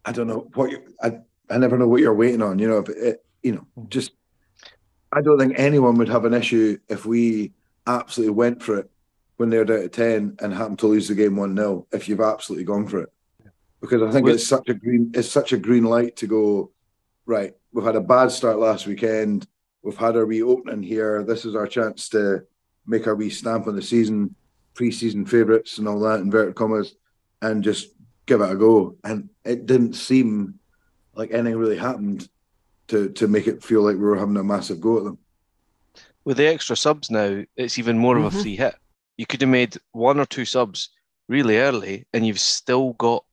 [0.05, 2.59] I don't know what you, I, I never know what you're waiting on.
[2.59, 3.89] You know, if it, you know, mm.
[3.89, 4.11] just
[5.11, 7.53] I don't think anyone would have an issue if we
[7.85, 8.89] absolutely went for it
[9.37, 12.21] when they're down to ten and happen to lose the game one 0 If you've
[12.21, 13.09] absolutely gone for it,
[13.81, 16.71] because I think it's such a green, it's such a green light to go.
[17.25, 19.47] Right, we've had a bad start last weekend.
[19.83, 21.23] We've had our wee opening here.
[21.23, 22.43] This is our chance to
[22.85, 24.35] make our wee stamp on the season,
[24.73, 26.95] pre-season favourites and all that inverted commas,
[27.41, 27.89] and just
[28.31, 28.95] give it a go.
[29.03, 30.59] And it didn't seem
[31.15, 32.29] like anything really happened
[32.87, 35.17] to to make it feel like we were having a massive go at them.
[36.23, 38.41] With the extra subs now, it's even more of a Mhm.
[38.41, 38.75] free hit.
[39.17, 40.89] You could have made one or two subs
[41.27, 43.25] really early, and you've still got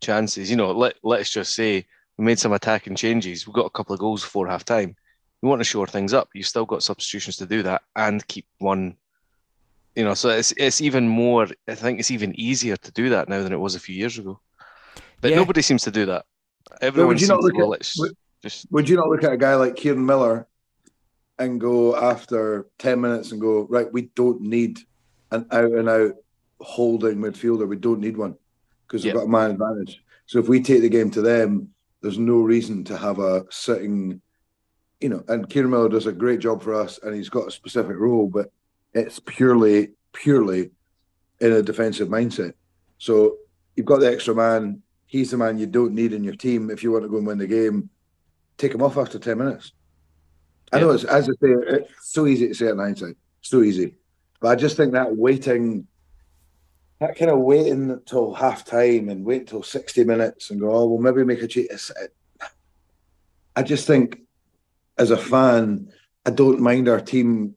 [0.00, 0.50] chances.
[0.50, 3.46] You know, let let's just say we made some attacking changes.
[3.46, 4.96] We got a couple of goals before half time.
[5.42, 6.30] We want to shore things up.
[6.34, 8.96] You've still got substitutions to do that and keep one.
[9.94, 11.46] You know, so it's it's even more.
[11.68, 14.18] I think it's even easier to do that now than it was a few years
[14.18, 14.40] ago.
[15.26, 15.38] But Yeah.
[15.38, 16.24] nobody seems to do that.
[16.80, 19.36] Everyone you not look to well, at- would- just Would you not look at a
[19.36, 20.46] guy like Kieran Miller
[21.40, 24.78] and go after 10 minutes and go, right, we don't need
[25.32, 26.14] an out and out
[26.60, 27.66] holding midfielder.
[27.66, 28.36] We don't need one
[28.86, 29.18] because we've Yeah.
[29.20, 30.00] got a man advantage.
[30.26, 34.20] So if we take the game to them, there's no reason to have a sitting,
[35.00, 37.50] you know, and Kieran Miller does a great job for us and he's got a
[37.50, 38.52] specific role, but
[38.94, 40.70] it's purely, purely
[41.40, 42.52] in a defensive mindset.
[42.98, 43.38] So
[43.74, 44.82] you've got the extra man.
[45.06, 47.26] He's the man you don't need in your team if you want to go and
[47.26, 47.90] win the game
[48.56, 49.72] take him off after 10 minutes.
[50.72, 53.94] I know it's, as I say, it's so easy to say in hindsight, so easy.
[54.40, 55.86] But I just think that waiting,
[57.00, 60.86] that kind of waiting till half time and wait till 60 minutes and go, oh,
[60.86, 61.68] well, maybe make a change.
[63.54, 64.20] I just think
[64.98, 65.92] as a fan,
[66.24, 67.54] I don't mind our team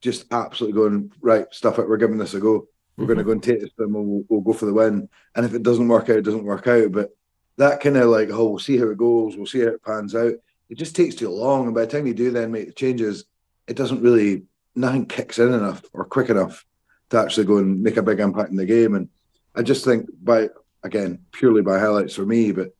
[0.00, 2.66] just absolutely going, right, stuff it, we're giving this a go.
[2.98, 5.08] We're going to go and take this them and we'll, we'll go for the win.
[5.34, 6.90] And if it doesn't work out, it doesn't work out.
[6.90, 7.16] But
[7.56, 10.14] that kind of like, oh, we'll see how it goes, we'll see how it pans
[10.14, 10.32] out.
[10.68, 11.66] It just takes too long.
[11.66, 13.24] And by the time you do then make the changes,
[13.68, 14.42] it doesn't really,
[14.74, 16.66] nothing kicks in enough or quick enough
[17.10, 18.94] to actually go and make a big impact in the game.
[18.96, 19.08] And
[19.54, 20.48] I just think by,
[20.82, 22.74] again, purely by highlights for me, but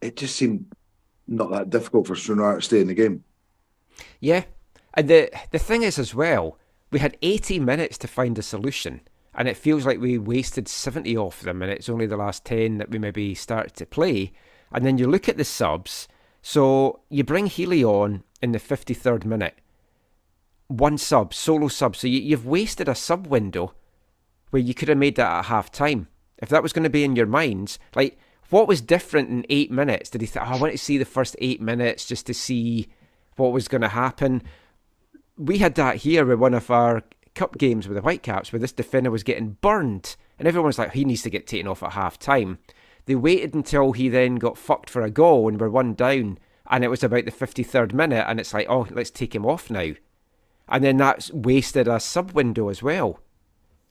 [0.00, 0.66] it just seemed
[1.26, 3.24] not that difficult for Stranraer to stay in the game.
[4.20, 4.44] Yeah,
[4.94, 6.58] and the the thing is as well,
[6.90, 9.00] we had 80 minutes to find a solution,
[9.34, 12.78] and it feels like we wasted 70 off them, and it's only the last 10
[12.78, 14.32] that we maybe started to play.
[14.72, 16.08] And then you look at the subs.
[16.42, 19.58] So you bring Healy on in the 53rd minute,
[20.68, 21.96] one sub, solo sub.
[21.96, 23.74] So you, you've wasted a sub window
[24.50, 26.08] where you could have made that at half time.
[26.38, 28.18] If that was going to be in your minds, like
[28.50, 30.10] what was different in eight minutes?
[30.10, 32.88] Did he think, oh, I want to see the first eight minutes just to see
[33.36, 34.42] what was going to happen?
[35.36, 37.02] We had that here with one of our
[37.34, 40.92] cup games with the Whitecaps, where this defender was getting burned, and everyone was like,
[40.92, 42.58] he needs to get taken off at half time.
[43.06, 46.38] They waited until he then got fucked for a goal and we're one down,
[46.70, 49.70] and it was about the 53rd minute, and it's like, oh, let's take him off
[49.70, 49.92] now.
[50.68, 53.20] And then that's wasted a sub window as well.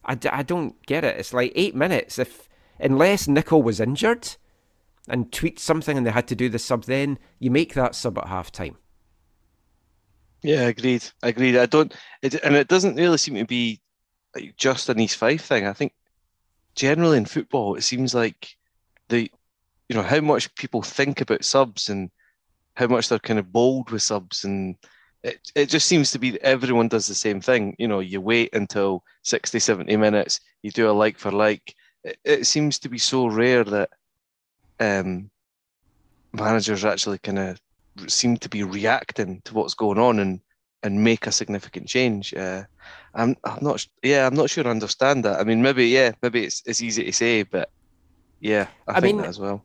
[0.03, 1.17] I, d- I don't get it.
[1.17, 2.17] It's like eight minutes.
[2.17, 4.35] If Unless Nicol was injured
[5.07, 8.17] and tweaked something and they had to do the sub then, you make that sub
[8.17, 8.77] at half time.
[10.43, 11.03] Yeah, agreed.
[11.21, 11.57] Agreed.
[11.57, 13.81] I don't, it, and it doesn't really seem to be
[14.35, 15.65] like just an East Fife thing.
[15.65, 15.93] I think
[16.75, 18.55] generally in football, it seems like
[19.09, 19.31] the,
[19.89, 22.09] you know, how much people think about subs and
[22.75, 24.75] how much they're kind of bold with subs, and
[25.23, 27.75] it it just seems to be everyone does the same thing.
[27.79, 31.75] You know, you wait until 60, 70 minutes, you do a like for like.
[32.03, 33.89] It, it seems to be so rare that
[34.79, 35.29] um,
[36.33, 37.61] managers actually kind of
[38.07, 40.39] seem to be reacting to what's going on and
[40.83, 42.33] and make a significant change.
[42.33, 42.63] Uh,
[43.13, 45.39] I'm I'm not yeah I'm not sure I understand that.
[45.39, 47.69] I mean maybe yeah maybe it's it's easy to say but
[48.39, 49.63] yeah I, I think mean, that as well.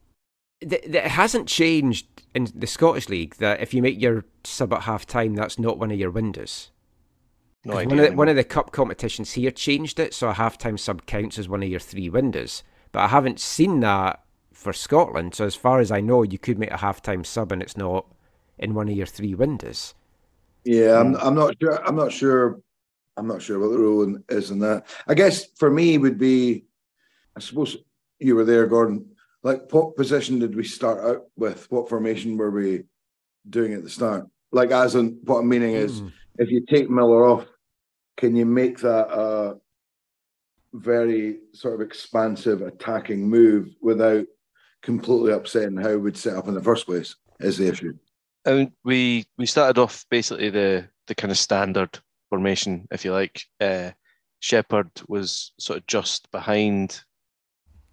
[0.60, 4.72] Th- th- It hasn't changed in the Scottish League that if you make your sub
[4.72, 6.70] at half time, that's not one of your windows.
[7.64, 10.32] No idea one, of the, one of the cup competitions here changed it, so a
[10.32, 12.62] half-time sub counts as one of your three windows.
[12.92, 15.34] But I haven't seen that for Scotland.
[15.34, 18.06] So as far as I know, you could make a half-time sub and it's not
[18.58, 19.94] in one of your three windows.
[20.64, 21.86] Yeah, I'm, I'm not sure.
[21.86, 22.60] I'm not sure.
[23.16, 24.86] I'm not sure what the rule is in that.
[25.08, 26.64] I guess for me would be,
[27.36, 27.76] I suppose
[28.20, 29.06] you were there, Gordon.
[29.42, 31.70] Like, what position did we start out with?
[31.70, 32.84] What formation were we
[33.48, 34.26] doing at the start?
[34.52, 36.08] Like, as in, what I'm meaning is, Hmm.
[36.38, 37.46] if you take Miller off,
[38.16, 39.56] can you make that a
[40.74, 44.26] very sort of expansive attacking move without
[44.82, 47.16] completely upsetting how we'd set up in the first place?
[47.40, 47.94] Is the issue.
[48.44, 51.98] And we we started off basically the the kind of standard
[52.30, 53.42] formation if you like.
[53.60, 53.90] Uh,
[54.40, 57.00] Shepherd was sort of just behind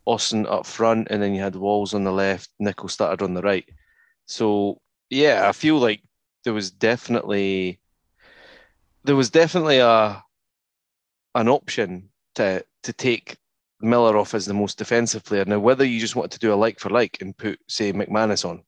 [0.06, 2.50] Austin up front, and then you had Walls on the left.
[2.60, 3.68] Nicol started on the right.
[4.28, 4.80] So
[5.10, 6.02] yeah, I feel like
[6.44, 7.80] there was definitely
[9.04, 10.24] there was definitely a
[11.36, 13.38] an option to to take
[13.82, 15.46] Miller off as the most defensive player.
[15.46, 18.48] Now, whether you just wanted to do a like for like and put, say, McManus
[18.48, 18.64] on,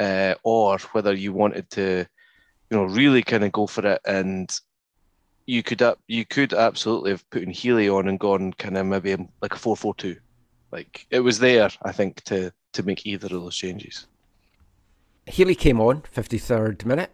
[0.00, 2.06] uh, or whether you wanted to,
[2.70, 4.50] you know, really kind of go for it, and
[5.46, 8.86] you could up, you could absolutely have put in Healy on and gone kind of
[8.86, 10.16] maybe like a four four two,
[10.72, 14.06] like it was there, I think, to to make either of those changes.
[15.26, 17.10] Healy came on, 53rd minute.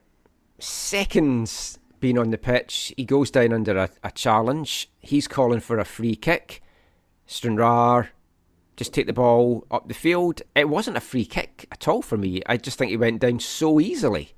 [0.58, 4.90] Seconds being on the pitch, he goes down under a, a challenge.
[5.00, 6.62] He's calling for a free kick.
[7.26, 8.10] Stranraer
[8.76, 10.42] just take the ball up the field.
[10.54, 12.42] It wasn't a free kick at all for me.
[12.46, 14.34] I just think he went down so easily.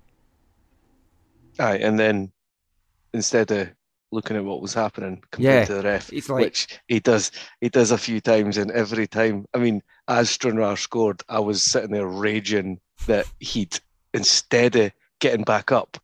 [1.58, 2.32] Aye, and then
[3.12, 3.70] instead of
[4.10, 7.68] looking at what was happening compared Yeah, to the ref, like- which he does, he
[7.68, 11.90] does a few times, and every time, I mean, as Stranraer scored, I was sitting
[11.90, 13.78] there raging that he'd
[14.14, 15.98] instead of getting back up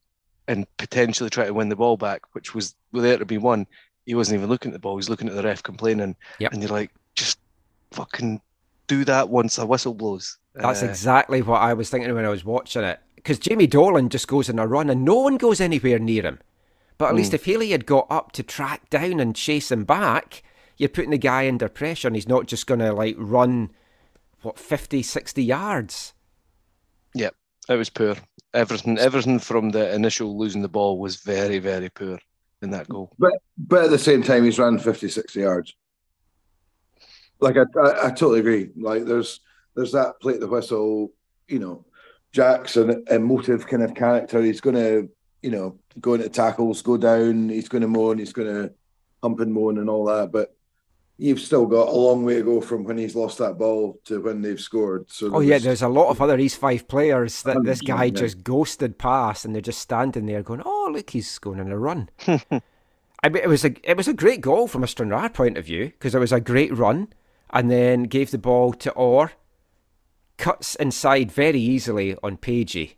[0.47, 3.67] and potentially try to win the ball back, which was there to be won,
[4.05, 4.93] he wasn't even looking at the ball.
[4.95, 6.53] He was looking at the ref complaining, Yep.
[6.53, 7.39] and you're like, just
[7.95, 8.41] fucking
[8.87, 10.39] do that once a whistle blows.
[10.55, 13.01] That's Uh, exactly what I was thinking when I was watching it.
[13.17, 16.39] Because Jamie Dolan just goes on a run and no one goes anywhere near him.
[16.99, 20.43] But at least if Healy had got up to track down and chase him back,
[20.77, 23.71] you're putting the guy under pressure and he's not just going to like run,
[24.43, 26.13] what, 50, 60 yards.
[27.15, 27.31] Yeah,
[27.69, 28.17] it was poor.
[28.53, 32.19] Everything, everything from the initial losing the ball was very, very poor
[32.63, 33.11] in that goal.
[33.19, 35.75] But but at the same time, he's ran 50, 60 yards.
[37.41, 38.71] Like I, I, I totally agree.
[38.77, 39.41] Like there's
[39.75, 41.13] there's that plate the whistle,
[41.49, 41.85] you know,
[42.33, 44.41] Jackson emotive kind of character.
[44.43, 45.03] He's gonna,
[45.43, 48.71] you know, go into tackles, go down, he's gonna moan, he's gonna
[49.23, 50.33] hump and moan and all that.
[50.33, 50.55] But
[51.17, 54.21] you've still got a long way to go from when he's lost that ball to
[54.21, 55.09] when they've scored.
[55.09, 58.05] So Oh, yeah, there's- there's a lot of other East Fife players that this guy
[58.05, 58.11] yeah.
[58.11, 61.79] just ghosted past and they're just standing there going, oh, look, he's going on a
[61.79, 62.09] run.
[62.27, 65.65] I mean, it was a it was a great goal from a Stranraer point of
[65.65, 67.09] view because it was a great run
[67.55, 69.33] and then gave the ball to Orr,
[70.37, 72.97] cuts inside very easily on Pagey,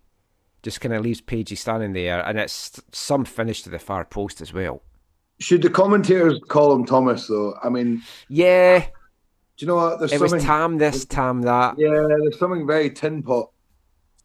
[0.62, 4.40] just kind of leaves Pagey standing there, and it's some finish to the far post
[4.40, 4.83] as well.
[5.38, 7.55] should the commentators call him Thomas though?
[7.62, 8.87] I mean, Yeah, do
[9.59, 9.99] you know what?
[9.99, 11.79] There's it was Tam this, Tam that.
[11.79, 13.51] Yeah, there's something very tin pot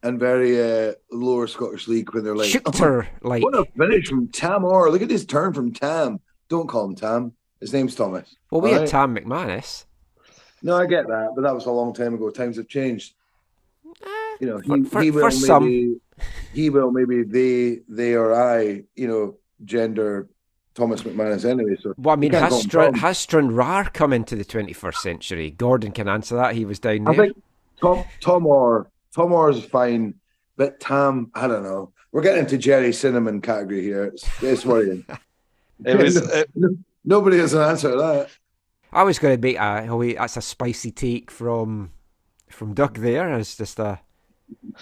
[0.02, 4.28] and very uh, lower Scottish League when they're like, Shooter, like what a finish from
[4.28, 4.90] Tam Orr.
[4.90, 6.20] Look at this turn from Tam.
[6.48, 7.32] Don't call him Tam.
[7.60, 8.34] His name's Thomas.
[8.50, 8.90] well, we All had right?
[8.90, 9.84] Tam McManus.
[10.62, 12.30] No, I get that, but that was a long time ago.
[12.30, 13.14] Times have changed.
[14.04, 14.36] Ah.
[14.40, 15.64] You know, he, For- for- he will for some.
[15.64, 15.96] maybe
[16.52, 20.28] he will maybe they they or I, you know, gender
[20.74, 21.76] Thomas McManus anyway.
[21.80, 22.94] So Well, I mean, has, call him Str- Tom.
[22.94, 25.50] has Stranraer come into the 21st century?
[25.50, 26.54] Gordon can answer that.
[26.54, 27.42] He was down I think
[27.80, 30.14] Tom Tom Orr Tom Orr is fine,
[30.56, 31.92] but Tam, I don't know.
[32.12, 34.04] We're getting into Gerry Cinnamon category here.
[34.04, 35.04] It's, it's worrying.
[35.84, 36.48] It was, it,
[37.04, 38.28] Nobody has an answer to that.
[38.92, 41.92] I was going to make a uh, oh wait, that's a spicy take from
[42.48, 44.00] from Doug there as just a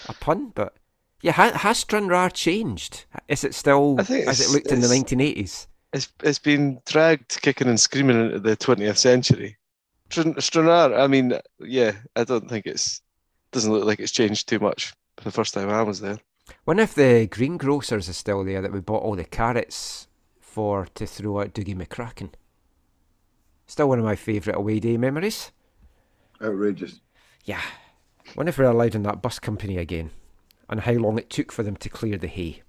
[0.08, 0.74] a pun, but
[1.22, 3.04] yeah, ha, has Stranraer changed?
[3.28, 5.66] Is it still as it looked in the 1980s?
[5.92, 9.56] it's it's been dragged kicking and screaming into the 20th century.
[10.10, 13.02] Str- Stranraer, I mean, yeah, I don't think it's
[13.52, 16.18] doesn't look like it's changed too much for the first time I was there.
[16.66, 21.06] Wonder if the greengrocers is still there that we bought all the carrots for to
[21.06, 22.30] throw at Dougie McCracken.
[23.70, 25.52] Still one of my favourite away day memories.
[26.42, 26.98] Outrageous.
[27.44, 27.60] Yeah.
[28.34, 30.10] Wonder if we're allowed in that bus company again
[30.68, 32.62] and how long it took for them to clear the hay.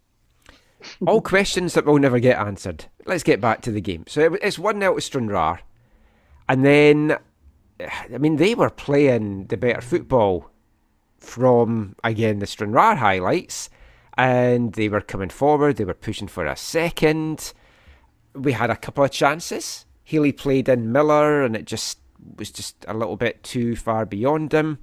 [1.07, 2.85] All questions that will never get answered.
[3.07, 4.03] Let's get back to the game.
[4.07, 5.61] So it's 1 0 to Stranraer.
[6.47, 7.17] And then,
[7.79, 10.51] I mean, they were playing the better football
[11.17, 13.71] from, again, the Stranraer highlights.
[14.19, 15.77] And they were coming forward.
[15.77, 17.53] They were pushing for a second.
[18.35, 19.87] We had a couple of chances.
[20.11, 21.97] Healy played in Miller, and it just
[22.35, 24.79] was just a little bit too far beyond him.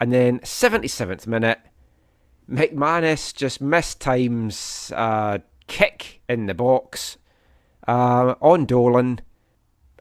[0.00, 1.60] And then 77th minute,
[2.50, 5.38] McManus just missed times uh,
[5.68, 7.16] kick in the box
[7.86, 9.20] uh, on Dolan.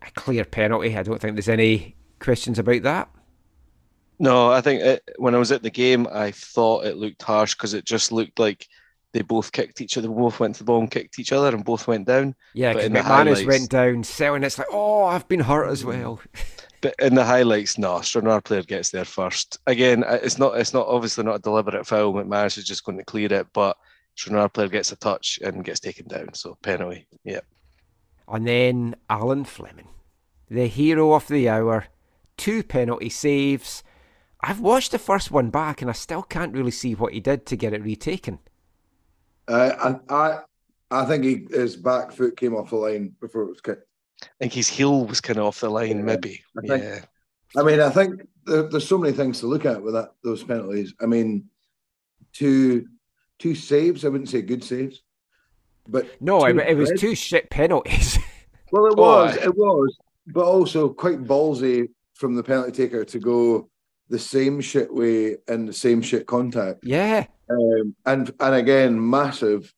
[0.02, 0.98] A clear penalty.
[0.98, 3.08] I don't think there's any questions about that.
[4.18, 7.54] No, I think it, when I was at the game, I thought it looked harsh
[7.54, 8.68] because it just looked like
[9.16, 11.64] they both kicked each other, both went to the ball and kicked each other, and
[11.64, 12.36] both went down.
[12.54, 15.40] Yeah, But because in the McManus highlights- went down, selling it's like, oh, I've been
[15.40, 16.20] hurt as well.
[16.82, 19.58] But in the highlights, no, Stranraer player gets there first.
[19.66, 22.14] Again, it's not it's not obviously not a deliberate foul.
[22.14, 23.76] McManus is just going to clear it, but
[24.14, 26.32] Stranraer player gets a touch and gets taken down.
[26.36, 27.08] So penalty.
[27.24, 27.40] Yeah.
[28.28, 29.88] And then Alan Fleming,
[30.48, 31.88] the hero of the hour,
[32.38, 33.82] two penalty saves.
[34.42, 37.48] I've watched the first one back and I still can't really see what he did
[37.48, 38.40] to get it retaken.
[39.48, 40.40] Uh, I, I,
[40.92, 43.86] I think he, his back foot came off the line before it was kicked.
[44.24, 46.42] I think his heel was kind of off the line, Yeah, maybe.
[46.58, 47.00] I think- yeah.
[47.58, 50.44] I mean, I think there, there's so many things to look at with that those
[50.44, 50.94] penalties.
[51.02, 51.46] I mean,
[52.34, 52.88] two
[53.40, 54.04] two saves.
[54.04, 55.04] I wouldn't say good saves,
[55.88, 58.18] but No, two it, it was two shit penalties.
[58.72, 59.44] Well, it Oh, was, aye.
[59.44, 63.70] it was, but also quite ballsy from the penalty taker to go
[64.10, 66.80] the same shit way and the same shit contact.
[66.84, 67.26] yeah.
[67.50, 69.72] Um, and and again, massive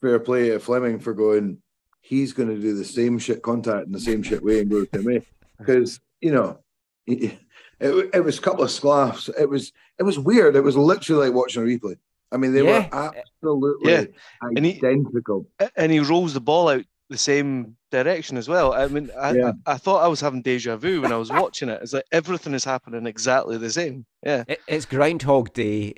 [0.00, 1.58] fair play to Fleming for going.
[2.00, 4.84] He's going to do the same shit contact in the same shit way and go
[4.84, 5.20] to me
[5.58, 6.58] because you know
[7.06, 7.36] it,
[7.80, 9.28] it, it was a couple of sklaffs.
[9.38, 10.54] It was it was weird.
[10.56, 11.96] It was literally like watching a replay.
[12.32, 12.88] I mean, they Yeah.
[12.92, 13.12] were
[13.42, 14.04] absolutely Yeah.
[14.42, 15.46] And he- identical.
[15.76, 18.72] And he rolls the ball out the same direction as well.
[18.72, 19.52] I mean, I, Yeah.
[19.66, 21.80] I, I thought I was having deja vu when I was watching it.
[21.82, 24.06] It's like everything is happening exactly the same.
[24.24, 24.44] Yeah.
[24.48, 25.94] It, it's Groundhog Day.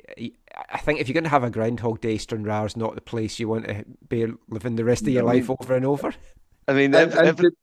[0.69, 3.39] I think if you're going to have a Groundhog Day, Stranraer is not the place
[3.39, 5.27] you want to be living the rest of your No.
[5.29, 6.13] life over and over.
[6.67, 7.55] I mean, And, ev- and every, to,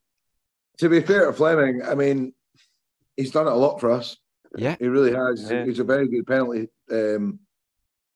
[0.78, 2.32] to be fair to Fleming, I mean,
[3.16, 4.16] he's done it a lot for us.
[4.56, 4.76] Yeah.
[4.78, 5.40] He really has.
[5.40, 5.64] He's a- Yeah.
[5.64, 7.40] He's a very good penalty um,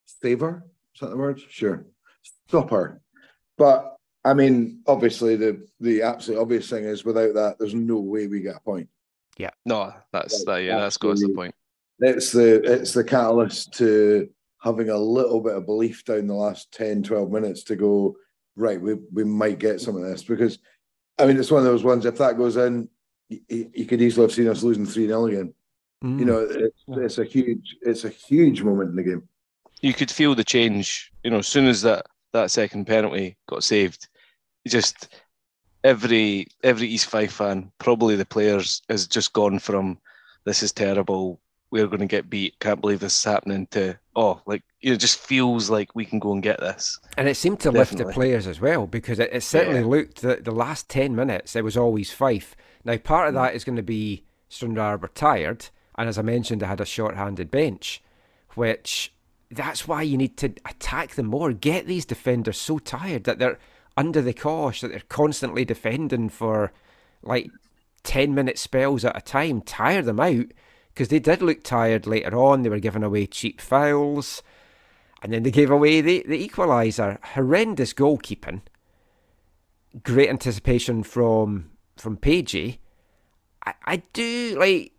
[0.07, 0.65] saver.
[0.95, 1.41] Is that the word?
[1.49, 1.85] Sure.
[2.49, 3.01] Stopper.
[3.59, 3.94] But
[4.25, 8.41] I mean, obviously, the the absolute obvious thing is without that, there's no way we
[8.41, 8.89] get a point.
[9.37, 10.59] Yeah, no, that's that.
[10.59, 11.55] Yeah, Like, that's got us the point.
[12.01, 14.29] It's the it's the catalyst to
[14.65, 18.17] having a little bit of belief down the last 10, 12 minutes to go,
[18.57, 20.25] right, we, we might get some of this.
[20.25, 20.59] Because,
[21.19, 22.89] I mean, it's one of those ones, if that goes in,
[23.29, 25.55] you, you could easily have seen us losing 3 0 again.
[26.03, 26.19] Mm.
[26.19, 29.29] You know, it's, it's a huge, it's a huge moment in the game.
[29.83, 31.13] You could feel the change.
[31.23, 34.09] You know, as soon as that that second penalty got saved, it
[34.67, 35.09] just
[35.83, 39.99] every every East Fife fan, probably the players, has just gone from
[40.45, 41.41] this is terrible.
[41.71, 42.59] We're going to get beat.
[42.61, 43.67] Can't believe this is happening.
[43.73, 46.99] To oh, like you know, it just feels like we can go and get this.
[47.17, 49.87] And it seemed to lift the players as well because it, it certainly Yeah.
[49.87, 52.55] looked that the last 10 minutes, it was always Fife.
[52.85, 53.39] Now, part of mm.
[53.39, 55.67] that is going to be Stranraer were tired.
[55.97, 58.03] And as I mentioned, they had a short-handed bench,
[58.55, 59.13] which
[59.51, 61.53] that's why you need to attack them more.
[61.53, 63.59] Get these defenders so tired that they're
[63.97, 66.73] under the cosh, that they're constantly defending for
[67.23, 67.51] like
[68.05, 69.61] 10 minute spells at a time.
[69.63, 70.47] Tire them out
[70.93, 72.63] because they did look tired later on.
[72.63, 74.43] They were giving away cheap fouls.
[75.23, 77.19] And then they gave away the, the equaliser.
[77.25, 78.61] Horrendous goalkeeping.
[80.03, 82.79] Great anticipation from from Pagey.
[83.65, 84.93] I, I do like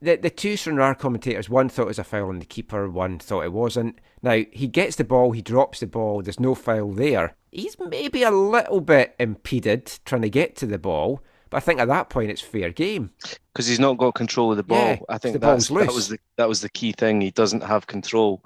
[0.00, 1.48] the the two Stranraer commentators.
[1.48, 2.88] One thought it was a foul on the keeper.
[2.88, 3.98] One thought it wasn't.
[4.22, 5.32] Now he gets the ball.
[5.32, 6.22] He drops the ball.
[6.22, 7.34] There's no foul there.
[7.52, 11.22] He's maybe a little bit impeded trying to get to the ball.
[11.50, 13.10] But I think at that point it's fair game.
[13.52, 14.78] because he's not got control of the ball.
[14.78, 17.20] Yeah, I the think ball's that's, that was the that was the key thing.
[17.20, 18.42] He doesn't have control,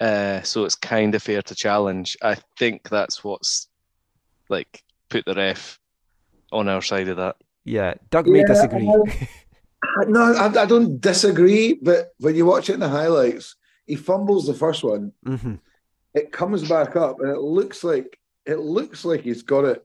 [0.00, 2.14] uh, so it's kind of fair to challenge.
[2.22, 3.68] I think that's what's
[4.50, 5.80] like put the ref
[6.52, 7.36] on our side of that.
[7.64, 8.86] Yeah, Doug may Yeah, disagree.
[8.88, 9.28] I-
[10.06, 14.46] No, I, I don't disagree, but when you watch it in the highlights, he fumbles
[14.46, 15.12] the first one.
[15.24, 15.54] hmm
[16.14, 19.84] It comes back up, and it looks like it looks like he's got it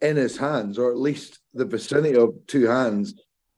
[0.00, 3.14] in his hands, or at least the vicinity of two hands.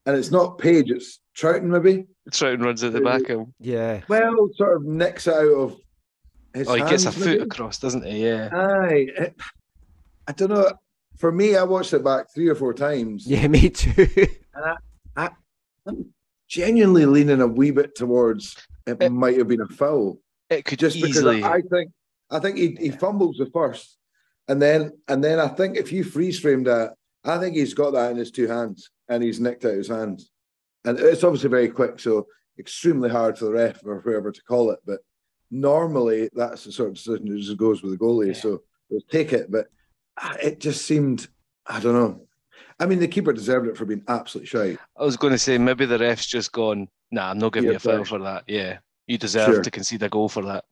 [0.07, 2.07] And it's not Page, it's Troughton, maybe.
[2.31, 3.55] Troughton runs at the back of him.
[3.61, 5.77] Yeah, Well, sort of nicks it out of
[6.55, 8.25] his Oh, he gets a hands, foot across, doesn't he?
[8.27, 8.49] Yeah.
[8.53, 9.07] Aye.
[9.17, 9.37] It-
[10.27, 10.71] I don't know.
[11.19, 13.27] For me, I watched it back three or four times.
[13.27, 14.07] yeah, me too.
[14.55, 14.77] and
[15.17, 15.31] I,
[15.87, 16.07] I'm
[16.49, 18.57] genuinely leaning a wee bit towards
[18.87, 20.19] it It- might have been a foul.
[20.49, 21.45] It could Just because easily.
[21.45, 21.93] I think
[22.31, 23.99] I think he, he fumbles the first.
[24.51, 26.95] And then and then I think if you freeze frame that,
[27.25, 30.33] I think he's got that in his two hands and he's nicked out his hands.
[30.85, 32.27] And it's obviously very quick, so
[32.59, 34.81] extremely hard for the ref or whoever to call it.
[34.85, 35.01] But
[35.53, 38.29] normally that's the sort of decision that just goes with the goalie.
[38.35, 38.41] Yeah.
[38.41, 39.53] So we'll take it.
[39.53, 39.69] But
[40.19, 41.29] ah, it just seemed,
[41.65, 42.27] I don't know.
[42.81, 44.79] I mean, the keeper deserved it for being absolutely shy.
[44.99, 46.89] I was going to say maybe the ref's just gone.
[47.13, 48.45] Nah, I'm not giving Yeah, you a foul for that.
[48.49, 49.63] Yeah, you deserve Sure.
[49.63, 50.65] to concede a goal for that.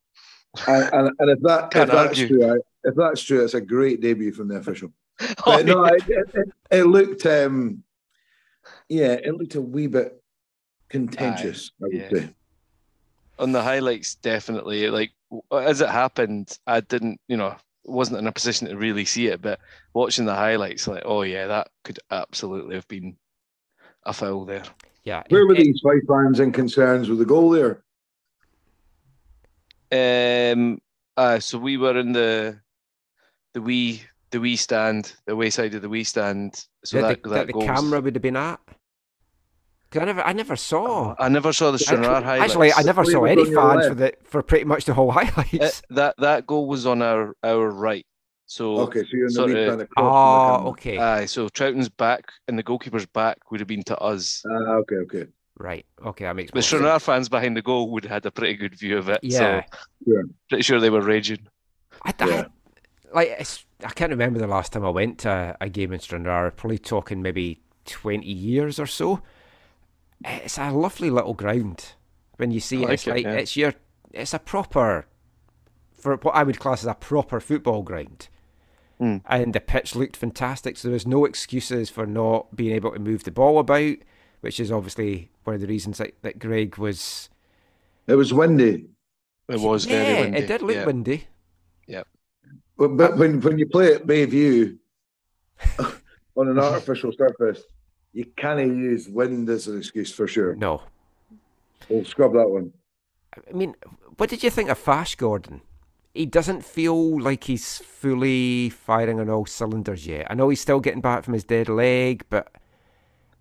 [0.67, 2.57] And, and, and if that if that's true, I,
[2.89, 4.93] if that's true, it's a great debut from the official.
[5.21, 7.83] Oh, But no, it, it, it, it looked, um,
[8.89, 10.23] yeah, it looked a wee bit
[10.89, 11.73] contentious.
[11.83, 12.11] I would yeah.
[12.11, 12.31] say.
[13.39, 15.13] on the highlights definitely like
[15.53, 19.41] as it happened i didn't you know wasn't in a position to really see it
[19.43, 19.61] but
[19.95, 23.17] watching the highlights like oh yeah that could absolutely have been
[24.07, 24.65] a foul there
[25.05, 25.23] yeah.
[25.31, 27.83] Where were it- East Fife fans and concerns with the goal there?
[29.93, 30.81] um
[31.17, 32.61] uh so we were in the
[33.55, 37.23] the wee the wee stand the way side of the wee stand so that that,
[37.23, 38.61] the, that, that the camera would have been at.
[39.91, 41.15] 'Cause I never, I never saw.
[41.19, 42.51] I never saw the Stranraer highlights.
[42.53, 45.53] Actually, I never saw any fans for the for pretty much the whole highlights.
[45.55, 48.05] It- that that goal was on our our right.
[48.45, 50.63] So Okay, so you're in the sort lead of- kind of cross.
[50.65, 54.43] oh, okay, aye, so Troughton's back and the goalkeeper's back would have been to us.
[54.51, 55.27] Ah, okay, okay.
[55.59, 56.67] right, okay, that makes The more sense.
[56.81, 59.21] Stranraer fans behind the goal would have had a pretty good view of it.
[59.23, 59.39] Yeah.
[59.39, 59.63] So
[60.07, 60.23] Yeah.
[60.49, 61.47] pretty sure they were raging.
[62.05, 62.45] I, I- Yeah.
[63.15, 66.51] Like it's, I can't remember the last time I went to a game in Stranraer.
[66.51, 69.23] Probably talking maybe twenty years or so.
[70.25, 71.93] It's a lovely little ground.
[72.37, 73.33] When you see I it, like it's it, like yeah.
[73.33, 73.75] it's your,
[74.13, 75.07] it's a proper,
[75.95, 78.29] for what I would class as a proper football ground.
[79.01, 79.23] Mm.
[79.27, 82.99] And the pitch looked fantastic, so there was no excuses for not being able to
[82.99, 83.97] move the ball about,
[84.41, 87.29] which is obviously one of the reasons that, that Greg was.
[88.07, 88.87] It was windy.
[89.49, 90.39] It was yeah, very windy.
[90.39, 90.85] it did look yeah.
[90.85, 91.29] windy.
[91.87, 92.07] But,
[92.79, 94.79] but when, when you play at Bayview
[96.37, 97.63] on an artificial surface,
[98.13, 100.55] you can't use wind as an excuse for sure.
[100.55, 100.83] No,
[101.89, 102.73] We'll scrub that one.
[103.37, 103.75] I mean,
[104.17, 105.63] what did you think of Fash Gordon?
[106.15, 110.27] He doesn't feel like he's fully firing on all cylinders yet.
[110.29, 112.49] I know he's still getting back from his dead leg, but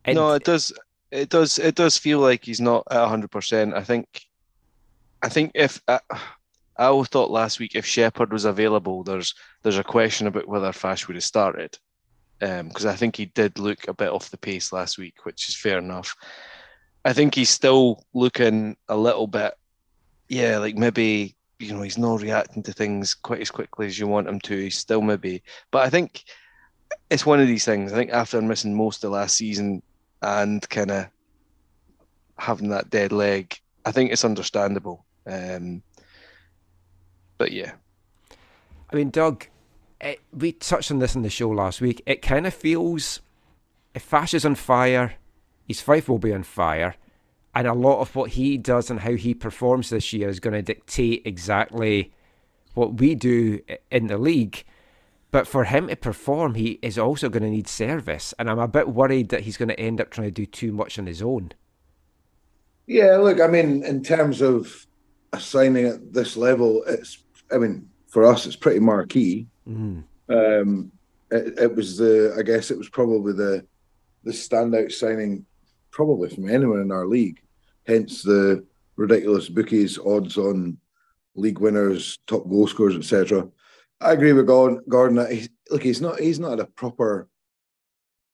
[0.06, 0.72] it, No, it does.
[1.12, 1.58] It does.
[1.58, 3.74] It does feel like he's not at hundred percent.
[3.74, 4.28] I think.
[5.24, 6.00] I think if uh,
[6.78, 10.72] I always thought last week if Shepherd was available, there's there's a question about whether
[10.72, 11.78] Fash would have started,
[12.40, 15.56] because I think he did look a bit off the pace last week, which is
[15.56, 16.16] fair enough.
[17.04, 19.54] I think he's still looking a little bit,
[20.30, 24.06] yeah, like maybe you know he's not reacting to things quite as quickly as you
[24.08, 24.58] want him to.
[24.58, 26.24] He's still maybe, but I think
[27.10, 27.92] it's one of these things.
[27.92, 29.82] I think after missing most of last season
[30.22, 31.08] and kind of
[32.38, 35.06] having that dead leg, I think it's understandable.
[35.26, 35.82] Um,
[37.38, 37.74] but yeah,
[38.92, 39.46] I mean, Doug,
[40.00, 42.02] it, eh, we touched on this in the show last week.
[42.06, 43.22] It kind of feels
[43.94, 45.16] if Fash is on fire,
[45.68, 46.96] East Fife will be on fire,
[47.56, 50.54] and a lot of what he does and how he performs this year is going
[50.54, 52.14] to dictate exactly
[52.76, 53.60] what we do
[53.90, 54.64] in the league.
[55.32, 58.68] But for him to perform, he is also going to need service, and I'm a
[58.68, 61.22] bit worried that he's going to end up trying to do too much on his
[61.22, 61.52] own.
[62.86, 64.86] Yeah, look, I mean, in terms of
[65.34, 67.18] a signing at this level, it's,
[67.52, 69.48] I mean, for us, it's pretty marquee.
[69.68, 70.04] Mm.
[70.30, 70.92] Um,
[71.32, 73.66] it, it was the, I guess it was probably the,
[74.24, 75.46] the standout signing,
[75.92, 77.42] probably from anyone in our league.
[77.86, 80.78] Hence the ridiculous bookies, odds on
[81.36, 83.48] league winners, top goal scorers, etc.
[84.02, 85.26] I agree with Gordon.
[85.30, 87.28] He's, look, he's not, he's not had a proper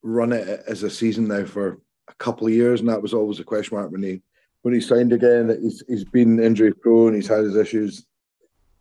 [0.03, 3.14] run at it as a season now for a couple of years, and that was
[3.14, 4.22] always a question mark when he
[4.61, 5.47] when he signed again.
[5.47, 8.05] That he's he's been injury prone, he's had his issues.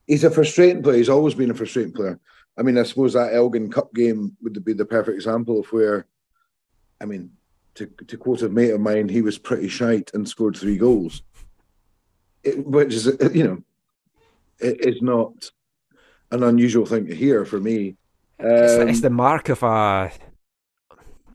[0.07, 0.96] He's a frustrating player.
[0.96, 2.18] He's always been a frustrating player.
[2.59, 6.07] I mean, I suppose that Elgin Cup game would be the perfect example of where,
[7.00, 7.30] I mean,
[7.76, 11.22] to to quote a mate of mine, he was pretty shite and scored three goals,
[12.42, 13.62] it, which is you know,
[14.59, 15.50] it is not
[16.30, 17.96] an unusual thing to hear for me.
[18.38, 20.12] It's, the, it's Um, the mark of a.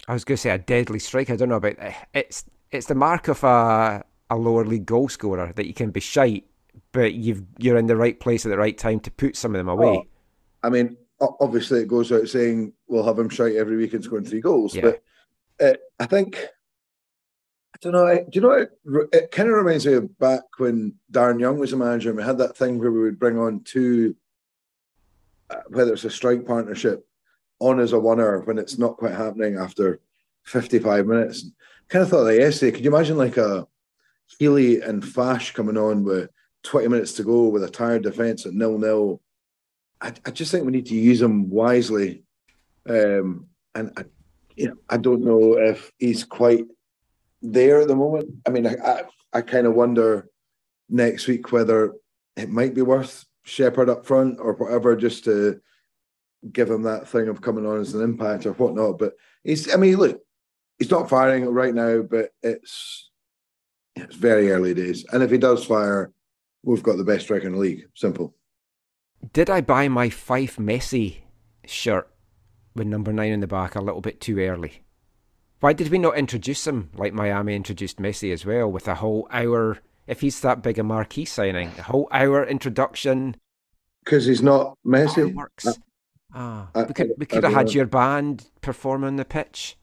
[0.09, 1.30] I was going to say a deadly strike.
[1.30, 2.07] I don't know about that.
[2.13, 2.43] it's.
[2.70, 6.45] It's the mark of a a lower league goal scorer that you can be shite,
[6.98, 9.60] but you've you're in the right place at the right time to put some of
[9.60, 9.98] them away.
[9.98, 10.04] Oh,
[10.64, 14.26] I mean, obviously, it goes out saying we'll have him shite every week and scoring
[14.26, 14.74] three goals.
[14.74, 14.82] Yeah.
[14.82, 15.04] But
[15.64, 16.38] uh, I think,
[17.76, 18.08] I don't know.
[18.08, 18.52] I, do you know?
[18.54, 18.72] It,
[19.14, 22.24] it kind of reminds me of back when Darren Young was a manager, and we
[22.24, 24.16] had that thing where we would bring on two,
[25.52, 27.08] uh, whether it's a strike partnership,
[27.60, 30.00] on as a winner when it's not quite happening after
[30.45, 31.52] fifty-five minutes.
[31.89, 32.72] Kind of thought that yesterday.
[32.72, 33.68] Could you imagine like a
[34.39, 36.32] Healy and Fash coming on with
[36.68, 39.22] twenty minutes to go with a tired defence at nil-nil?
[40.01, 42.24] I, I just think we need to use him wisely.
[42.88, 44.03] Um, and I,
[44.55, 46.65] you know, I don't know if he's quite
[47.41, 48.30] there at the moment.
[48.45, 49.03] I mean, I, I,
[49.34, 50.30] I kind of wonder
[50.89, 51.93] next week whether
[52.36, 55.61] it might be worth Shepherd up front or whatever, just to
[56.51, 58.99] give him that thing of coming on as an impact or whatnot.
[58.99, 59.13] But
[59.43, 60.22] he's, I mean, look,
[60.78, 63.09] he's not firing right now, but it's
[63.95, 65.05] it's very early days.
[65.11, 66.11] And if he does fire,
[66.64, 67.86] we've got the best striker in the league.
[67.95, 68.36] Simple.
[69.34, 71.18] Did I buy my Fife Messi
[71.66, 72.10] shirt
[72.76, 74.84] with number nine in the back a little bit too early?
[75.60, 79.28] Why did we not introduce him like Miami introduced Messi as well with a whole
[79.32, 79.80] hour?
[80.05, 83.36] If he's that big a marquee signing, a whole hour introduction.
[84.05, 85.16] Because he's not Messi.
[85.16, 85.68] Fireworks.
[86.34, 87.72] Ah, I- we could we I could have had know.
[87.74, 89.78] your band perform on the pitch.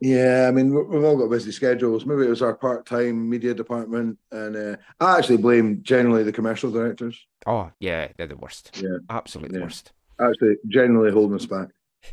[0.00, 2.04] Yeah, I mean, we- we've all got busy schedules.
[2.04, 6.70] Maybe it was our part-time media department, and uh, I actually blame generally the commercial
[6.70, 7.26] directors.
[7.46, 8.78] Oh yeah, they're the worst.
[8.82, 9.64] Yeah, absolutely yeah.
[9.64, 9.92] worst.
[10.20, 11.68] Actually, generally holding us back.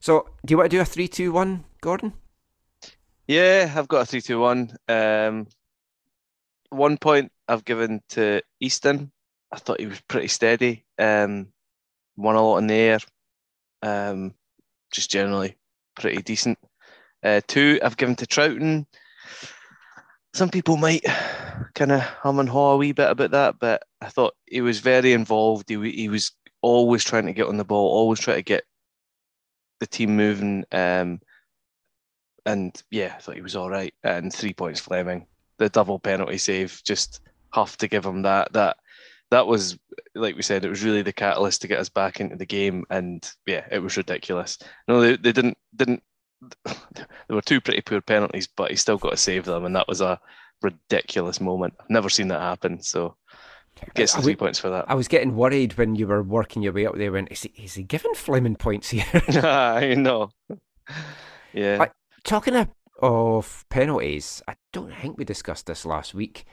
[0.00, 2.12] So, do you want to do a three, two, one, Gordon?
[3.28, 4.76] Yeah, I've got a three-two-one.
[4.88, 5.46] Um,
[6.70, 9.12] one point I've given to Easton.
[9.52, 10.84] I thought he was pretty steady.
[10.98, 11.52] Um,
[12.16, 12.98] won a lot in the air.
[13.82, 14.34] Um,
[14.90, 15.56] just generally
[15.94, 16.58] pretty decent.
[17.22, 18.86] Uh, two I've given to Troughton.
[20.34, 21.04] Some people might
[21.74, 24.80] kind of hum and haw a wee bit about that, but I thought he was
[24.80, 25.68] very involved.
[25.68, 28.64] He, he was always trying to get on the ball, always trying to get
[29.80, 30.64] the team moving.
[30.72, 31.20] Um,
[32.46, 33.94] and yeah, I thought he was all right.
[34.02, 35.26] And three points Fleming,
[35.58, 37.20] the double penalty save, just
[37.52, 38.52] have to give him that.
[38.52, 38.78] That
[39.30, 39.78] that was
[40.14, 42.84] like we said, it was really the catalyst to get us back into the game.
[42.90, 44.58] And yeah, it was ridiculous.
[44.88, 46.02] No, they, they didn't didn't.
[47.28, 49.88] There were two pretty poor penalties, but he still got to save them, and that
[49.88, 50.20] was a
[50.60, 51.74] ridiculous moment.
[51.80, 52.80] I've never seen that happen.
[52.82, 53.16] So
[53.94, 54.84] gets three would- points for that.
[54.88, 57.12] I was getting worried when you were working your way up there.
[57.12, 59.04] When is he, is he giving Fleming points here?
[59.28, 60.30] I know.
[61.52, 61.86] Yeah.
[62.24, 62.68] Talking of,
[63.00, 66.44] of penalties, I don't think we discussed this last week.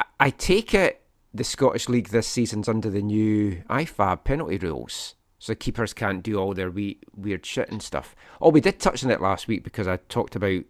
[0.00, 1.02] I, I take it
[1.34, 6.36] the Scottish League this season's under the new IFAB penalty rules, so keepers can't do
[6.36, 8.14] all their wee, weird shit and stuff.
[8.40, 10.62] Oh, we did touch on it last week because I talked about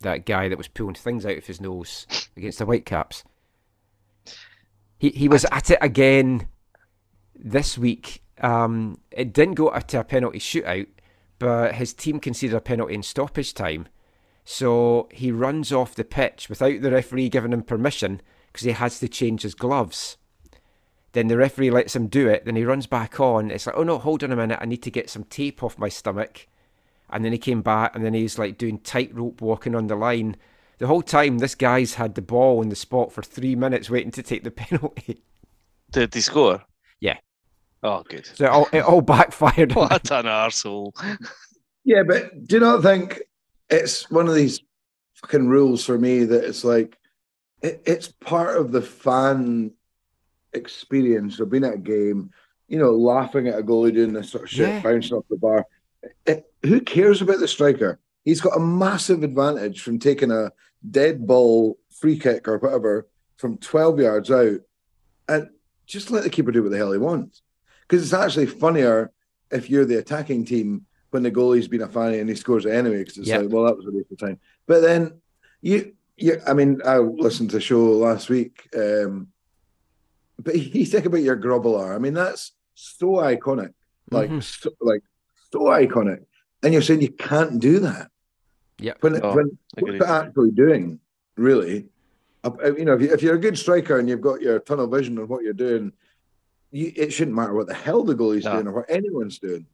[0.00, 3.22] that guy that was pulling things out of his nose against the Whitecaps.
[4.96, 6.48] He he was at it again
[7.36, 8.22] this week.
[8.40, 10.86] Um, it didn't go to a penalty shootout,
[11.38, 13.88] but his team conceded a penalty in stoppage time.
[14.42, 19.00] So he runs off the pitch without the referee giving him permission because he has
[19.00, 20.16] to change his gloves.
[21.14, 22.44] Then the referee lets him do it.
[22.44, 23.52] Then he runs back on.
[23.52, 24.58] It's like, oh no, hold on a minute.
[24.60, 26.48] I need to get some tape off my stomach.
[27.08, 30.36] And then he came back and then he's like doing tightrope walking on the line.
[30.78, 34.10] The whole time, this guy's had the ball in the spot for three minutes waiting
[34.10, 35.22] to take the penalty.
[35.92, 36.64] Did he score?
[36.98, 37.18] Yeah.
[37.84, 38.26] Oh, good.
[38.26, 39.72] So it all, it all backfired.
[39.76, 39.88] on.
[39.88, 40.92] What an arsehole.
[41.84, 43.22] Yeah, but do you not think
[43.70, 44.60] it's one of these
[45.14, 46.98] fucking rules for me that it's like
[47.62, 49.70] it, it's part of the fan
[50.54, 52.30] experience of being at a game,
[52.68, 54.80] you know, laughing at a goalie doing this sort of shit, Yeah.
[54.82, 55.66] bouncing off the bar.
[56.26, 57.98] It, who cares about the striker?
[58.24, 60.52] He's got a massive advantage from taking a
[60.90, 64.60] dead ball free kick or whatever from 12 yards out
[65.28, 65.48] and
[65.86, 67.42] just let the keeper do what the hell he wants.
[67.86, 69.10] Because it's actually funnier
[69.50, 72.70] if you're the attacking team when the goalie's been a fanny and he scores it
[72.72, 73.38] anyway, because it's Yeah.
[73.38, 74.38] like, well, that was a waste of time.
[74.66, 75.20] But then
[75.60, 79.28] you, you, I mean, I listened to a show last week, um,
[80.42, 81.94] but you think about your Grobbelaar.
[81.94, 83.72] I mean, that's so iconic,
[84.10, 84.42] like, Mhm.
[84.42, 85.02] so, like
[85.52, 86.24] so iconic,
[86.62, 88.10] and you're saying you can't do that.
[88.78, 88.94] Yeah.
[89.00, 90.00] When, Oh, when agreed.
[90.00, 90.98] what's it actually doing,
[91.36, 91.86] really?
[92.42, 94.58] Uh, uh, You know, if, you, if you're a good striker and you've got your
[94.58, 95.92] tunnel vision on what you're doing,
[96.72, 98.54] you, it shouldn't matter what the hell the goalie's No.
[98.54, 99.66] doing or what anyone's doing.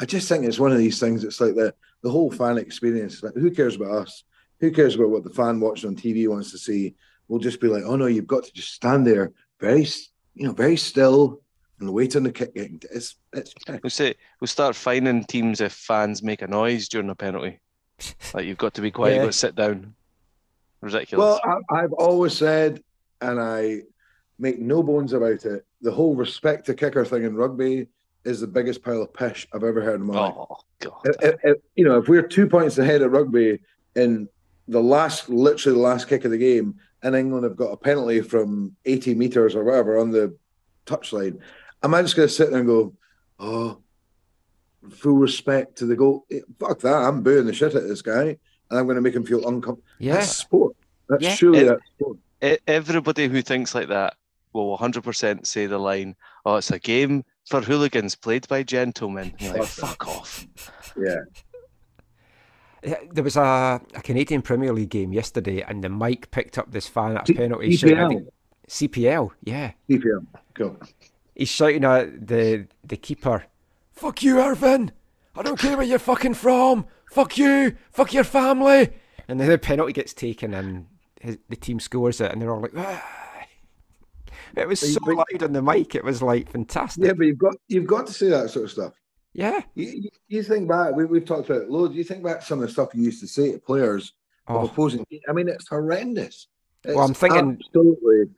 [0.00, 1.24] I just think it's one of these things.
[1.24, 3.22] It's like the the whole fan experience.
[3.22, 4.24] Like, who cares about us?
[4.60, 6.94] Who cares about what the fan watching on TV wants to see?
[7.28, 9.86] We'll just be like, oh no, you've got to just stand there, very,
[10.34, 11.40] you know, very still,
[11.80, 12.52] and wait on the kick.
[12.54, 17.14] It's it's We'll say we'll start finding teams if fans make a noise during a
[17.14, 17.60] penalty.
[18.34, 19.14] Like you've got to be quiet, Yeah.
[19.16, 19.94] you've got to sit down.
[20.80, 21.40] Ridiculous.
[21.44, 22.82] Well, I, I've always said,
[23.20, 23.80] and I
[24.38, 27.86] make no bones about it, the whole respect to kicker thing in rugby
[28.24, 30.34] is the biggest pile of pish I've ever heard in my life.
[30.36, 30.92] oh god.
[31.04, 33.60] If- if- if- you know, if we're two points ahead at rugby
[33.94, 34.28] in
[34.68, 36.74] the last, literally the last kick of the game,
[37.06, 40.36] and England have got a penalty from 80 metres or whatever on the
[40.86, 41.38] touchline,
[41.82, 42.94] am I just going to sit there and go,
[43.38, 43.78] oh,
[44.90, 46.26] full respect to the goal?
[46.32, 46.94] Eh, Fuck that.
[46.94, 48.36] I'm booing the shit at this guy,
[48.70, 49.82] and I'm going to make him feel uncomfortable.
[50.00, 50.14] Yeah.
[50.14, 50.74] That's sport.
[51.08, 51.34] That's Yeah.
[51.34, 52.18] surely It- sport.
[52.66, 54.14] Everybody who thinks like that
[54.52, 59.54] will 100% say the line, "Oh, it's a game for hooligans played by gentlemen." You're
[59.54, 60.46] like, fuck off.
[60.96, 61.20] Yeah.
[62.82, 66.70] Yeah, There was a, a Canadian Premier League game yesterday, and the mic picked up
[66.72, 68.24] this fan at a penalty shouting CPL.
[68.26, 68.30] the-
[68.68, 69.72] CPL, yeah.
[69.88, 70.26] CPL.
[70.54, 70.76] Cool.
[71.34, 73.44] He's shouting at the the keeper,
[73.92, 74.90] "Fuck you, Irvin!
[75.36, 76.86] I don't care where you're fucking from.
[77.10, 77.76] Fuck you!
[77.92, 78.90] Fuck your family!"
[79.28, 80.86] And then the penalty gets taken, and
[81.20, 83.04] his, the team scores it, and they're all like, "Ah."
[84.56, 85.94] "It was so loud on the mic.
[85.94, 88.70] It was like fantastic." Yeah, but you've got you've got to say that sort of
[88.70, 88.92] stuff.
[89.36, 89.60] Yeah.
[89.74, 91.94] You, you, you think back, we, we've talked about it loads.
[91.94, 94.12] You think back some of the stuff you used to say to players
[94.46, 95.04] of Oh, opposing.
[95.28, 96.46] I mean, it's horrendous.
[96.84, 98.30] Well, I'm thinking- absolutely.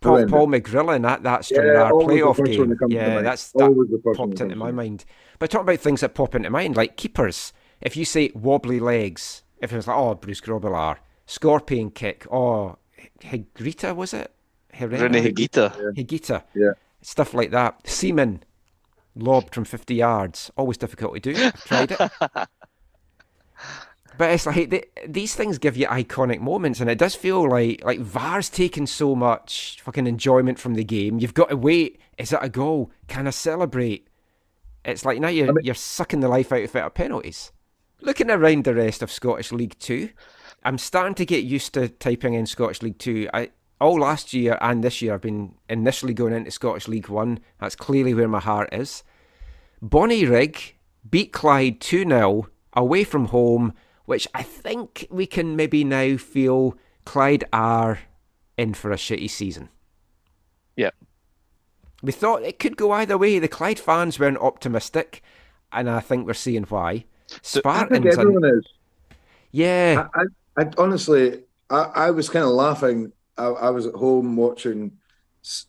[0.00, 0.30] Paul, horrendous.
[0.32, 2.68] Paul McGrillen at that Yeah, Stranraer always playoff game.
[2.68, 5.04] that comes to Yeah, that's that Always the popped into my mind.
[5.38, 7.52] But talk about things that pop into mind, like keepers.
[7.80, 12.76] If you say wobbly legs, if it was like, oh, Bruce Grobbelaar, scorpion kick, oh,
[13.22, 14.32] Higrita, was it?
[14.74, 15.04] Herrera?
[15.04, 15.94] Rene Higuita.
[15.96, 16.42] Higuita.
[16.54, 16.72] Yeah.
[17.00, 17.86] Stuff like that.
[17.86, 18.42] Seaman,
[19.18, 20.50] lobbed from 50 yards.
[20.56, 21.44] Always difficult to do.
[21.44, 22.48] I've tried it.
[24.16, 27.84] But it's like they, these things give you iconic moments, and it does feel like
[27.84, 31.20] like VAR's taken so much fucking enjoyment from the game.
[31.20, 32.00] You've got to wait.
[32.18, 32.90] Is it a goal?
[33.06, 34.08] Can I celebrate?
[34.84, 37.52] It's like now you're I mean- you're sucking the life out of it at penalties.
[38.00, 40.10] Looking around the rest of Scottish League Two,
[40.64, 43.28] I'm starting to get used to typing in Scottish League Two.
[43.32, 43.50] I
[43.80, 47.38] all last year and this year I've been initially going into Scottish League One.
[47.60, 49.04] That's clearly where my heart is.
[49.82, 50.72] Bonnyrigg
[51.08, 53.72] beat Clyde 2 0 away from home,
[54.04, 58.00] which I think we can maybe now feel Clyde are
[58.56, 59.68] in for a shitty season.
[60.76, 60.90] Yeah.
[62.02, 63.38] We thought it could go either way.
[63.38, 65.22] The Clyde fans weren't optimistic,
[65.72, 66.90] and I think we're seeing why.
[66.90, 66.94] I
[67.28, 68.66] think Spartans, and- is.
[69.50, 73.12] yeah, I, I, I honestly, I, I was kind of laughing.
[73.36, 74.92] I, I was at home watching.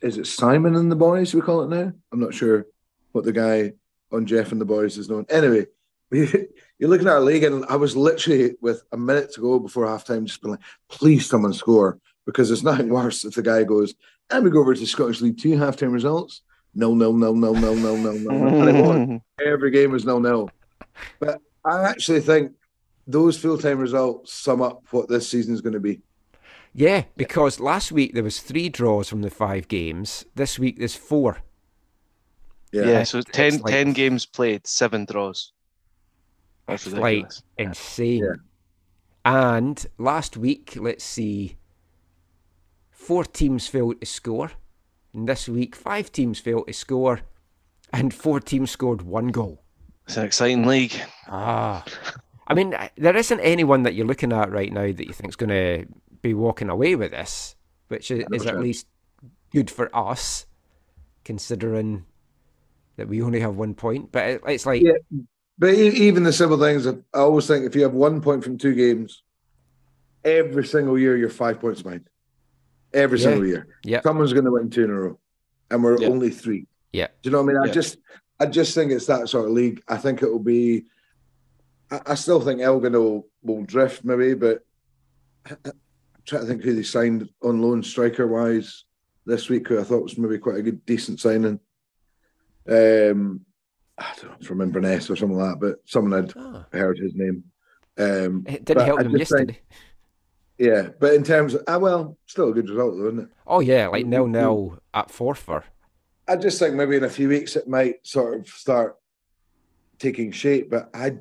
[0.01, 1.34] Is it Simon and the Boys?
[1.34, 1.91] We call it now.
[2.12, 2.66] I'm not sure
[3.12, 3.74] what the guy
[4.12, 5.26] on Jeff and the Boys is known.
[5.30, 5.66] Anyway,
[6.12, 9.86] you're looking at our league, and I was literally with a minute to go before
[9.86, 13.93] halftime, just being like, "Please, someone score!" Because there's nothing worse if the guy goes,
[14.30, 16.41] "And we go over to Scottish League Two halftime results."
[16.76, 19.22] No, no, no, no, no, no, no, no.
[19.45, 20.49] Every game was nil nil.
[21.20, 22.53] But I actually think
[23.07, 26.01] those full time results sum up what this season is going to be.
[26.74, 30.26] yeah, because last week there was three draws from the five games.
[30.36, 31.39] This week there's four.
[32.72, 32.86] Yeah.
[32.86, 35.54] Yeah, so 10, like- 10 games played, seven draws.
[36.68, 38.24] That's It's like insane.
[38.24, 38.36] Yeah.
[39.26, 41.58] And last week, let's see,
[42.92, 44.52] four teams failed to score.
[45.14, 47.22] And this week, five teams failed to score,
[47.92, 49.64] and four teams scored one goal.
[50.06, 50.94] It's an exciting league.
[51.28, 51.84] Ah,
[52.48, 55.50] I mean, there isn't anyone that you're looking at right now that you think's going
[55.50, 55.86] to
[56.22, 57.56] be walking away with this,
[57.88, 58.88] which is, is at least
[59.52, 60.46] good for us,
[61.24, 62.06] considering
[63.00, 64.12] that we only have one point.
[64.12, 64.93] But it, it's like, Yeah.
[65.58, 68.58] But e- even the simple things, I always think if you have one point from
[68.58, 69.24] two games,
[70.24, 72.08] every single year you're five points behind.
[72.93, 73.24] Every Yeah.
[73.26, 73.68] single year.
[73.84, 75.20] yeah, Someone's going to win two in a row,
[75.70, 76.08] and we're Yeah.
[76.08, 76.68] only three.
[76.93, 77.08] Yeah.
[77.22, 77.70] Do you know what I mean?
[77.70, 77.97] I just,
[78.39, 79.82] I just think it's that sort of league.
[79.88, 80.86] I think it will be.
[81.91, 84.66] I, I still think Elgin will will drift maybe, but
[85.50, 85.74] I'm
[86.26, 88.86] trying to think who they signed on loan striker wise
[89.26, 89.68] this week.
[89.68, 91.60] Who I thought was maybe quite a good, decent signing.
[92.70, 93.42] Um,
[93.98, 97.14] I don't know from Inverness or something like that, but someone had Ah, heard his
[97.16, 97.44] name.
[97.98, 99.62] Um, it didn't help them just think- yesterday.
[100.58, 103.30] yeah, but in terms of, ah, well, still a good result though, isn't it?
[103.48, 105.64] Oh yeah, like nil nil at Forfar.
[106.28, 108.96] I just think maybe in a few weeks it might sort of start
[109.98, 110.70] taking shape.
[110.70, 111.18] But I,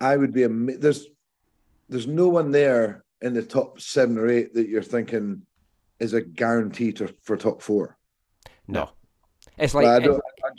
[0.00, 1.06] I would be ama- there's
[1.88, 5.42] there's no one there in the top seven or eight that you're thinking
[6.00, 7.96] is a guarantee to, for top four.
[8.66, 8.90] No,
[9.56, 10.02] it's like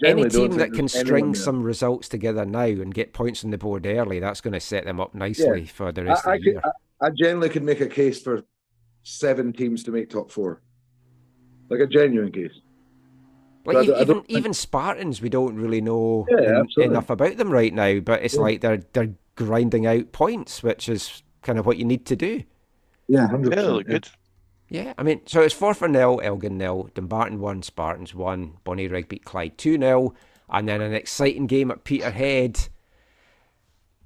[0.05, 1.41] any team that can there's anyone string there.
[1.41, 4.85] some results together now and get points on the board early, that's going to set
[4.85, 6.61] them up nicely for the rest I, I, of the could, year.
[7.01, 8.43] I, I generally could make a case for
[9.03, 10.61] seven teams to make top four,
[11.69, 12.53] like a genuine case.
[13.65, 17.37] Like but I I even even Spartans, we don't really know Yeah, en- enough about
[17.37, 17.99] them right now.
[17.99, 18.41] But it's Yeah.
[18.41, 22.43] like they're they're grinding out points, which is kind of what you need to do.
[23.07, 24.07] Yeah, hundred Yeah, they look good.
[24.73, 29.23] Yeah, I mean, so it's Forfar nil, Elgin nil, Dumbarton one, Spartans one, Bonnyrigg beat
[29.23, 30.15] Clyde two 0
[30.49, 32.69] and then an exciting game at Peterhead.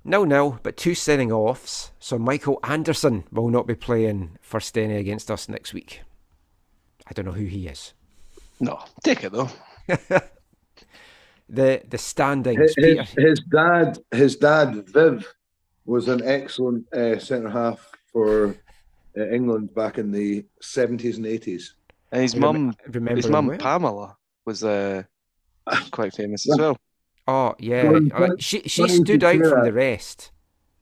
[0.04, 1.94] No, no, but two sending offs.
[2.00, 6.02] So Michael Anderson will not be playing for Stenny against us next week.
[7.10, 7.94] I don't know who he is.
[8.60, 9.50] No, take it though.
[11.50, 12.60] The the standings.
[12.60, 15.34] His, Peter, his, his dad, his dad Viv,
[15.86, 18.58] was an excellent uh, centre half for
[19.34, 21.76] England back in the seventies and eighties.
[22.12, 23.58] And his mum, remember his mum well?
[23.58, 25.04] Pamela was uh,
[25.92, 26.78] quite famous as well.
[27.28, 29.64] Oh yeah, Funny- uh, she she stood out from that.
[29.66, 30.32] the rest.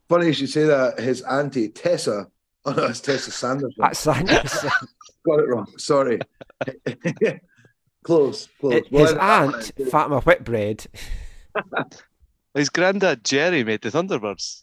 [0.10, 1.00] Funny you should say that.
[1.00, 2.28] His auntie Tessa,
[2.66, 3.74] oh no, it's Tessa Sanderson.
[3.80, 4.70] That's Sanderson.
[5.26, 5.66] Got it wrong.
[5.78, 6.20] Sorry.
[8.04, 8.74] close, close.
[8.74, 10.86] His Well, aunt uh, Fatima Whitbread.
[12.54, 14.62] His granddad Gerry made the Thunderbirds.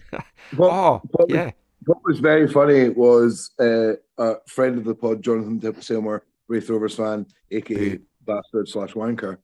[0.57, 1.51] what, Oh what was- yeah,
[1.87, 6.97] what was very funny was uh, a friend of the pod, Jonathan Seymour, Raith Rovers
[6.97, 9.39] fan, aka Who- bastard slash wanker,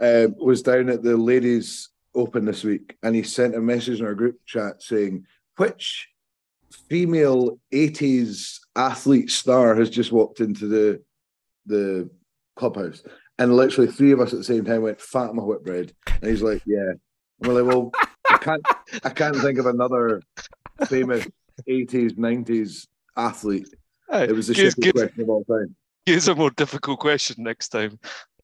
[0.00, 4.06] uh, was down at the ladies' open this week, and he sent a message in
[4.06, 6.08] our group chat saying, "Which
[6.88, 11.02] female '80s athlete star has just walked into the
[11.66, 12.10] the
[12.56, 13.02] clubhouse?"
[13.38, 16.62] And literally three of us at the same time went Fatima Whitbread, and he's like,
[16.66, 16.92] "Yeah."
[17.40, 17.92] And we're like, "Well,
[18.28, 18.62] I can't,
[19.04, 20.22] I can't think of another
[20.86, 21.26] famous
[21.68, 22.86] '80s, '90s
[23.16, 23.68] athlete."
[24.10, 25.74] Aye, It was the give, shittiest give, question of all time.
[26.06, 27.98] give us a more difficult question next time.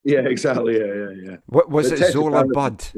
[0.04, 0.78] Yeah, exactly.
[0.78, 1.36] Yeah, yeah, yeah.
[1.46, 2.84] What was But it, Zola Budd?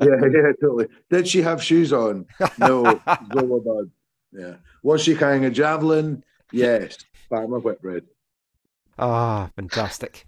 [0.00, 0.86] Yeah, yeah, totally.
[1.10, 2.26] Did she have shoes on?
[2.58, 2.84] No.
[3.34, 3.90] Zola Budd.
[4.32, 4.54] Yeah.
[4.82, 6.22] Was she carrying a javelin?
[6.52, 6.96] Yes.
[7.28, 8.04] Farmer Whitbread.
[8.98, 10.26] Ah, fantastic.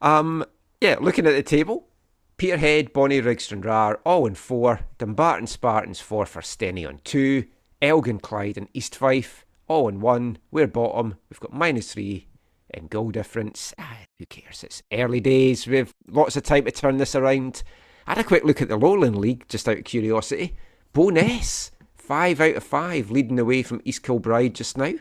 [0.00, 0.44] Um,
[0.80, 1.88] yeah, looking at the table,
[2.36, 4.80] Peterhead, Bonnie, Rigstrand all in four.
[4.98, 7.44] Dumbarton Spartans four for Stenny on two.
[7.82, 10.38] Elgin, Clyde, and East Fife all in one.
[10.50, 11.16] We're bottom.
[11.28, 12.28] We've got minus three
[12.70, 13.74] in goal difference.
[13.78, 14.64] Ah, who cares?
[14.64, 15.66] It's early days.
[15.66, 17.62] We've lots of time to turn this around.
[18.06, 20.56] I had a quick look at the Lowland League just out of curiosity.
[20.94, 24.94] Bo'ness, five out of five, leading the way from East Kilbride just now.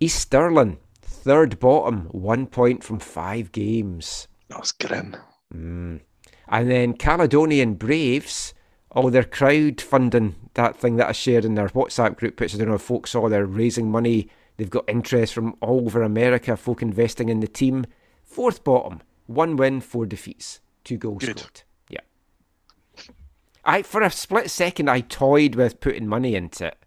[0.00, 4.26] East Stirling, third bottom, one point from five games.
[4.48, 5.16] That was grim.
[5.54, 6.00] Mm.
[6.48, 8.52] And then Caledonian Braves,
[8.94, 12.58] Oh, all their crowdfunding, that thing that I shared in their WhatsApp group, which I
[12.58, 14.28] don't know if folks saw, they're raising money.
[14.56, 17.86] They've got interest from all over America, folk investing in the team.
[18.22, 21.38] Fourth bottom, one win, four defeats, two goals Good.
[21.38, 21.62] scored.
[21.88, 22.00] Yeah.
[23.64, 26.78] I for a split second I toyed with putting money into it,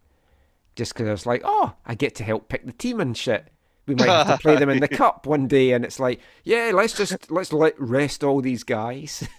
[0.76, 3.48] just because I was like, oh, I get to help pick the team and shit.
[3.88, 6.72] We might have to play them in the cup one day, and it's like, yeah,
[6.74, 9.28] let's just let's let rest all these guys.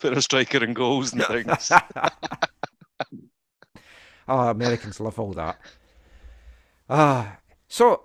[0.00, 1.72] Put a striker in goals and things.
[4.28, 5.58] Oh, Americans love all that.
[6.88, 7.38] Ah,
[7.68, 8.04] so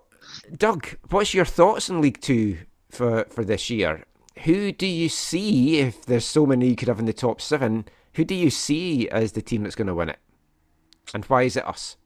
[0.55, 4.05] Doug, what's your thoughts on League Two for for this year?
[4.43, 7.85] Who do you see if there's so many you could have in the top seven?
[8.15, 10.19] Who do you see as the team that's going to win it,
[11.13, 11.97] and why is it us?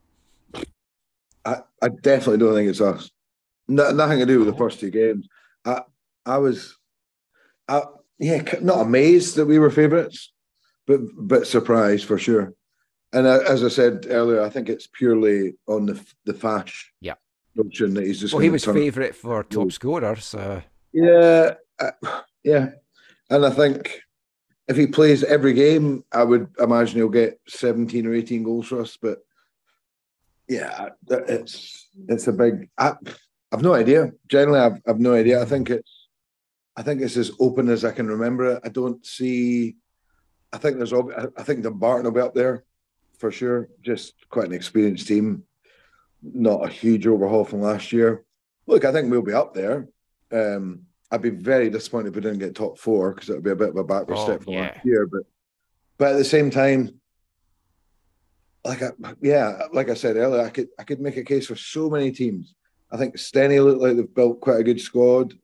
[1.44, 3.10] I, I definitely don't think it's us.
[3.68, 5.26] No, nothing to do with the first two games.
[5.64, 5.82] I
[6.26, 6.76] I was,
[7.68, 7.82] I,
[8.22, 10.32] yeah, not amazed that we were favourites,
[10.86, 12.54] but but surprised for sure.
[13.12, 17.16] And uh, as I said earlier, I think it's purely on the the Fash Yeah.
[17.56, 18.32] notion that he's just.
[18.32, 20.62] Well, he was favourite for top scorer, so
[20.92, 22.66] Yeah, uh, yeah,
[23.28, 24.00] and I think
[24.68, 28.80] if he plays every game, I would imagine he'll get seventeen or eighteen goals for
[28.80, 28.96] us.
[29.02, 29.18] But
[30.48, 32.70] yeah, it's it's a big.
[32.78, 32.94] I,
[33.52, 34.12] I've no idea.
[34.28, 35.42] Generally, I've, I've no idea.
[35.42, 36.01] I think it's
[36.76, 38.60] I think it's as open as I can remember it.
[38.64, 39.76] I don't see.
[40.52, 40.92] I think there's.
[40.92, 42.64] I think Dumbarton will be up there
[43.18, 43.68] for sure.
[43.82, 45.44] Just quite an experienced team.
[46.22, 48.24] Not a huge overhaul from last year.
[48.66, 49.88] Look, I think we'll be up there.
[50.30, 53.50] Um, I'd be very disappointed if we didn't get top four because it would be
[53.50, 54.60] a bit of a backward Oh, step from yeah.
[54.72, 55.06] last year.
[55.06, 55.22] But
[55.98, 57.00] but at the same time,
[58.64, 61.56] like I, yeah, like I said earlier, I could I could make a case for
[61.56, 62.54] so many teams.
[62.90, 65.34] I think Stenny looked like they've built quite a good squad.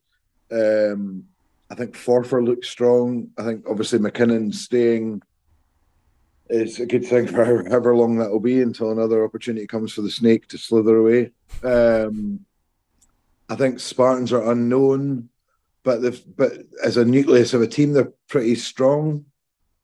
[0.51, 1.25] Um,
[1.69, 3.29] I think Forfar looks strong.
[3.37, 5.21] I think obviously McKinnon staying
[6.49, 10.01] is a good thing for however, long that will be until another opportunity comes for
[10.01, 11.31] the snake to slither away.
[11.63, 12.45] Um,
[13.49, 15.29] I think Spartans are unknown,
[15.83, 19.25] but they've but as a nucleus of a team, they're pretty strong.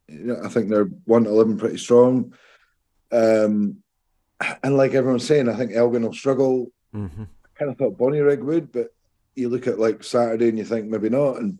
[0.08, 2.34] You know, I think they're one to eleven pretty strong.
[3.12, 3.78] Um,
[4.64, 6.72] and like everyone's saying, I think Elgin will struggle.
[6.92, 8.94] hmm I kind of thought Bonnyrigg would, but
[9.36, 11.38] you look at like Saturday and you think maybe not.
[11.38, 11.60] And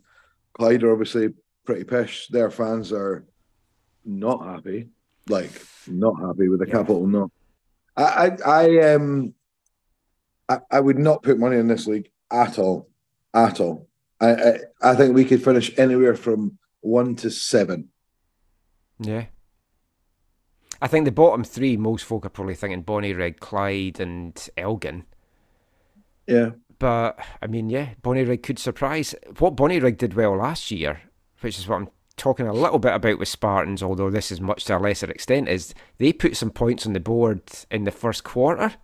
[0.54, 1.28] Clyde are obviously
[1.64, 2.28] pretty pish.
[2.28, 3.24] Their fans are
[4.04, 4.88] not happy,
[5.28, 5.50] like
[5.86, 6.72] not happy with the Yeah.
[6.74, 7.30] capital no.
[7.96, 8.02] I,
[8.44, 9.34] I, I um,
[10.48, 12.88] I, I would not put money in this league at all,
[13.34, 13.88] at all.
[14.20, 17.88] I, I, I think we could finish anywhere from one to seven.
[18.98, 19.26] yeah.
[20.80, 25.04] I think the bottom three, most folk are probably thinking Bonnyrigg, Clyde, and Elgin.
[26.26, 29.14] Yeah, But I mean, yeah, Bonnyrigg could surprise.
[29.38, 31.02] What Bonnyrigg did well last year,
[31.40, 34.64] which is what I'm talking a little bit about with Spartans, although this is much
[34.64, 38.24] to a lesser extent, is they put some points on the board in the first
[38.24, 38.74] quarter,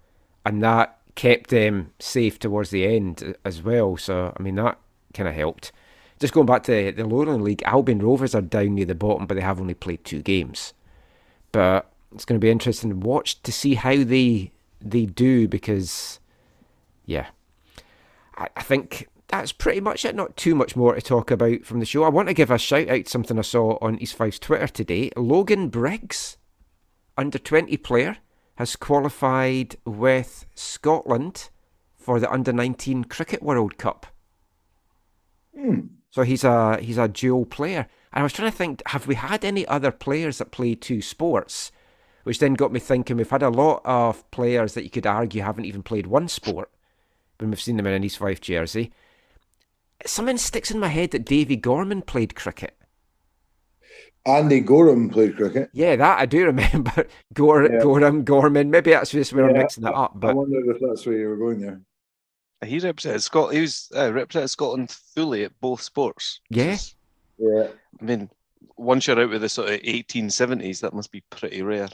[0.44, 3.96] and that kept them safe towards the end as well.
[3.96, 4.78] So I mean, that
[5.12, 5.72] kind of helped.
[6.18, 9.34] Just going back to the Lowland League, Albion Rovers are down near the bottom, but
[9.34, 10.72] they have only played two games.
[11.50, 16.20] But it's going to be interesting to watch to see how they they do because,
[17.06, 17.26] yeah,
[18.36, 20.14] I, I think that's pretty much it.
[20.14, 22.04] Not too much more to talk about from the show.
[22.04, 24.68] I want to give a shout out to something I saw on East Fife's Twitter
[24.68, 25.10] today.
[25.16, 26.36] Logan Briggs,
[27.16, 28.18] under 20 player,
[28.56, 31.48] has qualified with Scotland
[31.96, 34.06] for the under 19 Cricket World Cup.
[35.56, 35.80] Hmm.
[36.10, 37.88] So he's a he's a dual player.
[38.12, 41.00] And I was trying to think, have we had any other players that play two
[41.00, 41.72] sports?
[42.24, 45.40] Which then got me thinking we've had a lot of players that you could argue
[45.40, 46.70] haven't even played one sport
[47.42, 48.92] when we've seen them in an East Fife jersey.
[50.06, 52.76] Something sticks in my head that Davy Gorman played cricket.
[54.24, 55.68] Andy Goram played cricket.
[55.72, 57.06] Yeah, that I do remember.
[57.34, 57.80] Gor- Yeah.
[57.82, 58.70] Goram, Gorman.
[58.70, 60.12] Maybe that's just where I'm mixing that up.
[60.14, 61.80] But I But wondered if that's where you were going there.
[62.64, 63.56] He represented Scotland.
[63.56, 66.40] He was uh, represented Scotland fully at both sports.
[66.48, 66.76] which Yeah.
[67.38, 67.68] Yeah.
[68.00, 68.30] I mean,
[68.76, 71.88] once you're out with the sort of 1870s, that must be pretty rare.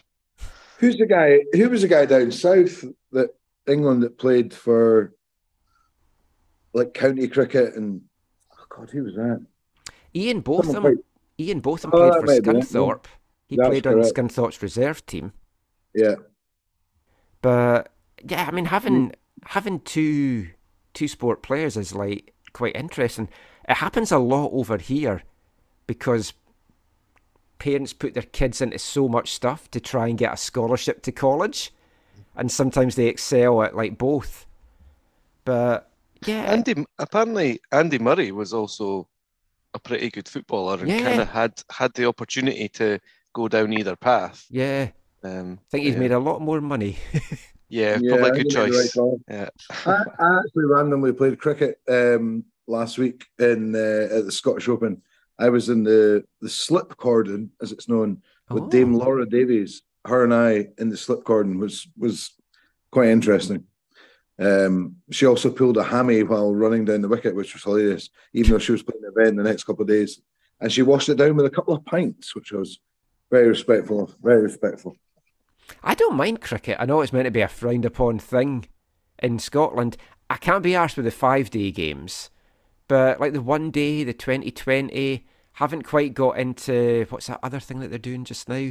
[0.78, 1.40] Who's the guy?
[1.54, 3.30] Who was the guy down south that
[3.66, 5.14] England that played for
[6.72, 8.02] like county cricket and
[8.52, 9.44] oh God, who was that?
[10.14, 11.02] Ian Someone Botham.
[11.38, 12.62] Ian Botham Oh, played that for might be it, yeah.
[12.62, 13.04] Scunthorpe.
[13.46, 13.94] He That's played on.
[14.02, 15.32] Scunthorpe's reserve team.
[15.94, 16.16] Yeah.
[17.40, 17.92] But
[18.26, 19.10] yeah, I mean having hmm.
[19.44, 20.48] having two
[20.94, 23.28] two sport players is like quite interesting.
[23.68, 25.22] It happens a lot over here
[25.86, 26.32] because
[27.58, 31.12] parents put their kids into so much stuff to try and get a scholarship to
[31.12, 31.72] college,
[32.36, 34.46] and sometimes they excel at like both.
[35.44, 35.87] But
[36.26, 39.08] yeah, Andy, apparently, Andy Murray was also
[39.74, 41.02] a pretty good footballer and Yeah.
[41.02, 42.98] kind of had had the opportunity to
[43.34, 44.44] go down either path.
[44.50, 44.90] yeah,
[45.22, 46.00] Um, I think he's yeah.
[46.00, 46.96] made a lot more money.
[47.70, 49.20] Yeah, Yeah, probably I a good think you made the right choice.
[49.28, 49.48] Yeah.
[49.92, 55.02] I, I actually randomly played cricket um, last week in uh, at the Scottish Open.
[55.38, 58.68] I was in the the slip cordon, as it's known, with Oh.
[58.70, 59.82] Dame Laura Davies.
[60.06, 62.30] Her and I in the slip cordon was was
[62.90, 63.64] quite interesting.
[64.38, 68.52] Um, she also pulled a hammy while running down the wicket, which was hilarious, even
[68.52, 70.20] though she was playing an event the next couple of days.
[70.60, 72.78] And she washed it down with a couple of pints, which was
[73.30, 74.16] very respectful of.
[74.22, 74.96] Very respectful.
[75.82, 76.76] I don't mind cricket.
[76.80, 78.66] I know it's meant to be a frowned upon thing
[79.22, 79.96] in Scotland.
[80.30, 82.30] I can't be arsed with the five day games,
[82.86, 87.80] but like the one day, the 2020, haven't quite got into what's that other thing
[87.80, 88.70] that they're doing just now?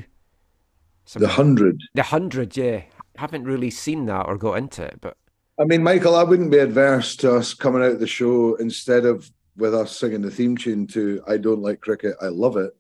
[1.05, 1.80] Some- The hundred.
[1.93, 2.84] the hundred, yeah.
[3.18, 5.18] Haven't really seen that or got into it, but
[5.60, 9.05] I mean, Michael, I wouldn't be adverse to us coming out of the show instead
[9.05, 12.76] of with us singing the theme tune to "I Don't Like Cricket, I Love It."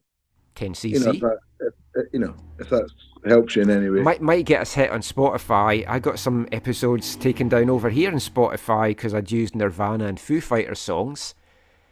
[0.55, 0.89] 10cc.
[0.91, 2.89] You know, if that, if, you know, if that
[3.25, 4.01] helps you in any way.
[4.01, 5.85] Might might get us hit on Spotify.
[5.87, 10.19] I got some episodes taken down over here on Spotify because I'd used Nirvana and
[10.19, 11.33] Foo Fighter songs.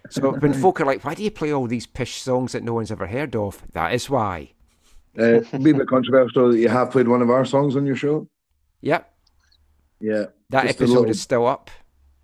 [0.10, 2.74] So when folk are like, "Why do you play all these pish songs that no
[2.74, 4.52] one's ever heard of?" That is why.
[5.18, 7.96] Uh, be a bit controversial that you have played one of our songs on your
[7.96, 8.28] show.
[8.82, 9.12] Yep,
[10.02, 11.70] Yeah, that Just episode little- is still up.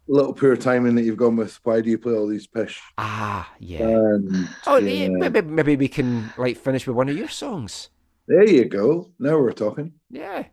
[0.10, 1.60] A little poor timing that you've gone with.
[1.64, 2.82] Why do you play all these pish?
[2.98, 3.84] Ah, yeah.
[3.88, 5.08] And, oh, yeah.
[5.10, 7.90] maybe maybe we can like finish with one of your songs.
[8.28, 9.12] there you go.
[9.20, 9.94] Now we're talking.
[10.10, 10.46] Yeah.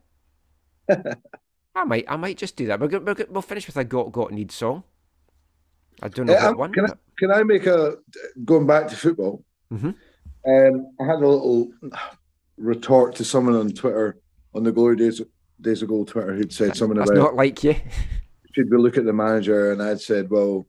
[1.75, 2.79] I might I might just do that.
[2.79, 4.85] We'll, go- we'll, finish with a Got Got Need song.
[6.03, 6.73] I don't know Uh, what one.
[6.73, 7.97] can I can I make a
[8.45, 9.43] going back to football?
[9.73, 9.95] Mhm.
[10.47, 11.69] Um, I had a little
[12.57, 14.19] retort to someone on Twitter
[14.55, 15.21] on the glory days
[15.61, 17.09] days ago Twitter who'd said something about.
[17.09, 17.75] That's about not like you.
[18.55, 19.73] should we look at the manager?
[19.73, 20.67] And I'd said, well,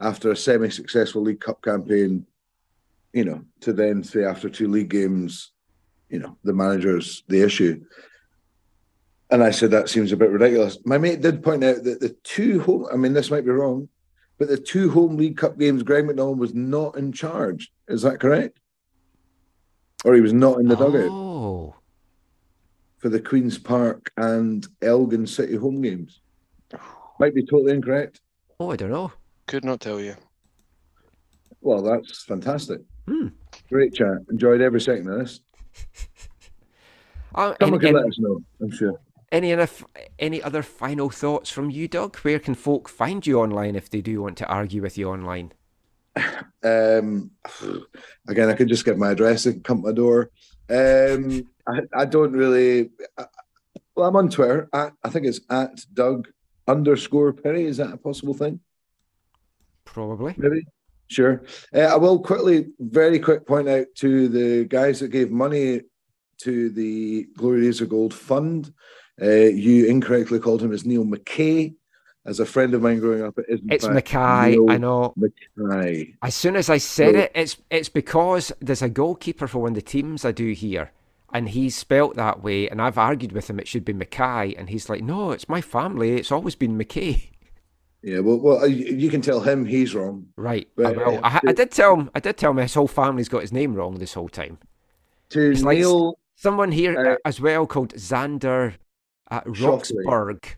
[0.00, 2.26] after a semi-successful League Cup campaign,
[3.12, 5.52] you know, to then say after two league games,
[6.08, 7.84] you know, the manager's the issue.
[9.30, 10.78] And I said that seems a bit ridiculous.
[10.84, 13.88] My mate did point out that the two home, I mean, this might be wrong,
[14.38, 17.72] but the two home League Cup games, Greig McDonald was not in charge.
[17.88, 18.58] Is that correct?
[20.04, 21.31] Or he was not in the dugout Oh,
[23.02, 26.20] for the Queen's Park and Elgin City home games.
[27.18, 28.20] Might be totally incorrect.
[28.60, 29.12] oh, I don't know.
[29.48, 30.14] Could not tell you.
[31.60, 32.80] Well, that's fantastic.
[33.08, 33.28] Hmm.
[33.68, 34.18] Great chat.
[34.30, 35.40] Enjoyed every second of this.
[37.34, 39.00] Uh, Someone any, can let us know, I'm sure.
[39.30, 39.66] any other
[40.18, 42.18] any other final thoughts from you, Doug?
[42.18, 45.54] Where can folk find you online if they do want to argue with you online?
[46.62, 47.30] Um,
[48.28, 50.30] again, I could just get my address and come to my door.
[50.68, 52.90] Um, I, I don't really.
[53.18, 53.26] I,
[53.94, 54.68] well, I'm on Twitter.
[54.72, 56.28] At, I think it's at Doug
[56.66, 57.64] underscore Perry.
[57.66, 58.60] Is that a possible thing?
[59.84, 60.34] Probably.
[60.36, 60.66] Maybe.
[61.08, 61.42] Sure.
[61.74, 65.82] Uh, I will quickly, very quick, point out to the guys that gave money
[66.38, 68.72] to the Glory Days of Gold Fund.
[69.20, 71.74] Uh, you incorrectly called him as Neil McKay.
[72.24, 74.52] As a friend of mine growing up, it is It's Mackay.
[74.52, 75.12] Neil I know.
[75.16, 76.14] Mackay.
[76.22, 79.72] As soon as I said So- it, it's it's because there's a goalkeeper for one
[79.72, 80.92] of the teams I do here,
[81.32, 84.68] and he's spelt that way, and I've argued with him it should be Mackay, and
[84.68, 86.16] he's like, no, it's my family.
[86.16, 87.30] It's always been McKay.
[88.02, 90.26] Yeah, well, well, you, you can tell him he's wrong.
[90.36, 90.68] Right.
[90.76, 91.18] But, I, will.
[91.18, 92.10] uh, I, I did tell him.
[92.14, 94.58] I did tell him his whole family's got his name wrong this whole time.
[95.30, 98.74] To It's like Neil, Someone here Uh, uh, as well called Xander
[99.30, 100.04] at Shockley.
[100.04, 100.56] Roxburgh.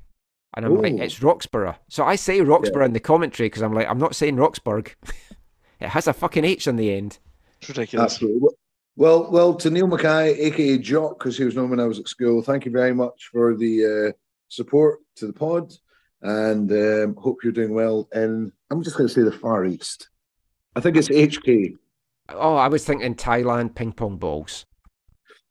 [0.56, 1.76] And I'm like, it's Roxborough.
[1.88, 4.94] So I say Roxborough in the commentary because I'm like, I'm not saying Roxburgh.
[5.80, 7.18] it has a fucking H on the end.
[7.60, 8.12] It's ridiculous.
[8.14, 8.48] absolutely.
[8.96, 12.08] Well, well, to Neil Mackay, aka Jock, because he was known when I was at
[12.08, 12.42] school.
[12.42, 14.12] Thank you very much for the uh,
[14.48, 15.72] support to the pod,
[16.22, 18.08] and um, hope you're doing well.
[18.12, 20.08] And I'm just going to say the Far East.
[20.76, 21.76] I think it's HK.
[22.30, 24.64] Oh, I was thinking Thailand ping pong balls.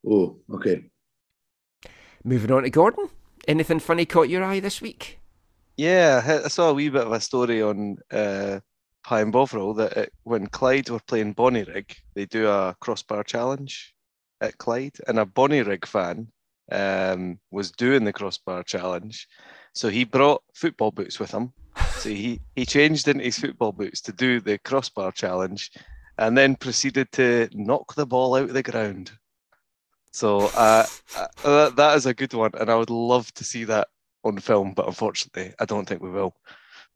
[0.07, 0.85] Oh, okay.
[2.23, 3.09] Moving on to Gordon.
[3.47, 5.19] Anything funny caught your eye this week?
[5.75, 8.59] Yeah, I I saw a wee bit of a story on uh,
[9.03, 13.93] Pie and Bovril that it, when Clyde were playing Bonnyrigg, they do a crossbar challenge
[14.41, 16.27] at Clyde, and a Bonnyrigg fan
[16.71, 19.27] um, was doing the crossbar challenge,
[19.73, 21.53] so he brought football boots with him.
[21.97, 25.71] So he he changed into his football boots to do the crossbar challenge,
[26.17, 29.11] and then proceeded to knock the ball out of the ground.
[30.11, 30.85] So uh,
[31.17, 33.87] uh, that, that is a good one, and I would love to see that
[34.23, 36.35] on film, but unfortunately, I don't think we will.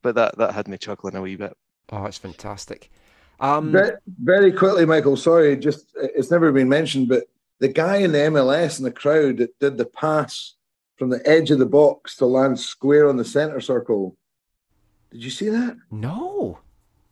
[0.03, 1.55] But that that had me chuckling a wee bit.
[1.91, 2.91] Oh, it's fantastic.
[3.39, 3.91] Um, Very,
[4.23, 5.15] very quickly, Michael.
[5.15, 7.25] Sorry, just it's never been mentioned, but
[7.59, 10.55] the guy in the MLS in the crowd that did the pass
[10.97, 14.17] from the edge of the box to land square on the center circle.
[15.11, 15.77] Did you see that?
[15.91, 16.59] no.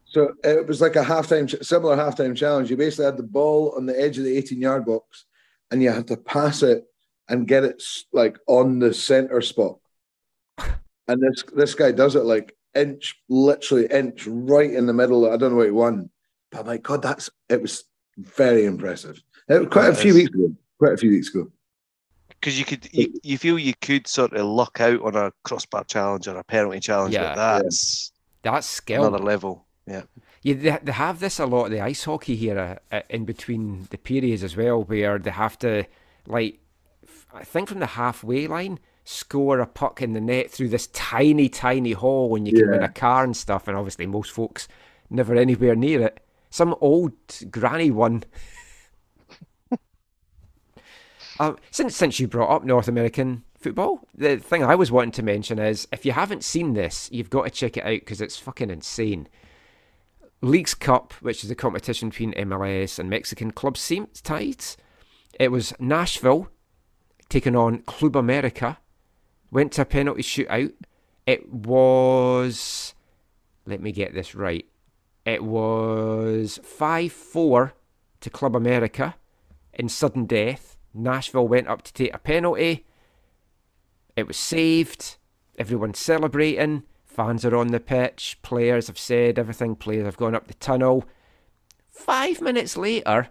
[0.07, 2.69] So it was like a halftime, similar halftime challenge.
[2.69, 5.25] You basically had the ball on the edge of the 18 yard box,
[5.71, 6.85] and you had to pass it
[7.27, 9.77] and get it like on the center spot.
[11.07, 15.31] And this this guy does it like inch, literally inch, right in the middle.
[15.31, 16.09] I don't know what he won,
[16.51, 17.83] but my God, that's it was
[18.17, 19.21] very impressive.
[19.49, 20.15] It was quite a That few is.
[20.15, 20.55] weeks ago.
[20.79, 21.51] Quite a few weeks ago.
[22.29, 25.83] Because you could, you, you feel you could sort of luck out on a crossbar
[25.85, 27.33] challenge or a penalty challenge, Yeah.
[27.33, 28.11] but that's
[28.43, 29.05] That's skill.
[29.05, 29.65] another level.
[29.87, 30.03] Yeah.
[30.41, 33.25] Yeah, they, they have this a lot of the ice hockey here uh, uh, in
[33.25, 35.85] between the periods as well, where they have to,
[36.27, 36.59] like,
[37.03, 40.87] f- I think from the halfway line, score a puck in the net through this
[40.87, 42.87] tiny, tiny hole, when you can win Yeah.
[42.87, 43.67] a car and stuff.
[43.67, 44.67] And obviously, most folks
[45.09, 46.19] never anywhere near it.
[46.49, 47.13] Some old
[47.49, 48.23] granny one.
[51.39, 55.23] um, since since you brought up North American football, the thing I was wanting to
[55.23, 58.37] mention is if you haven't seen this, you've got to check it out because it's
[58.37, 59.27] fucking insane.
[60.41, 64.77] Leagues Cup, which is a competition between MLS and Mexican club se- sides.
[65.39, 66.49] It was Nashville
[67.29, 68.77] taking on Club America.
[69.55, 70.73] Went to a penalty shootout.
[71.25, 72.93] It was.
[73.65, 74.65] Let me get this right.
[75.25, 77.73] It was 5 4
[78.19, 79.15] to Club America
[79.73, 80.75] in sudden death.
[80.93, 82.85] Nashville went up to take a penalty.
[84.17, 85.15] It was saved.
[85.57, 86.83] Everyone's celebrating.
[87.05, 88.37] Fans are on the pitch.
[88.41, 89.77] Players have said everything.
[89.77, 91.05] Players have gone up the tunnel.
[91.87, 93.29] Five minutes later,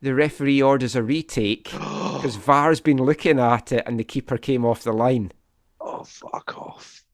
[0.00, 4.64] the referee orders a retake because VAR's been looking at it and the keeper came
[4.64, 5.32] off the line.
[5.92, 7.04] Oh, fuck off.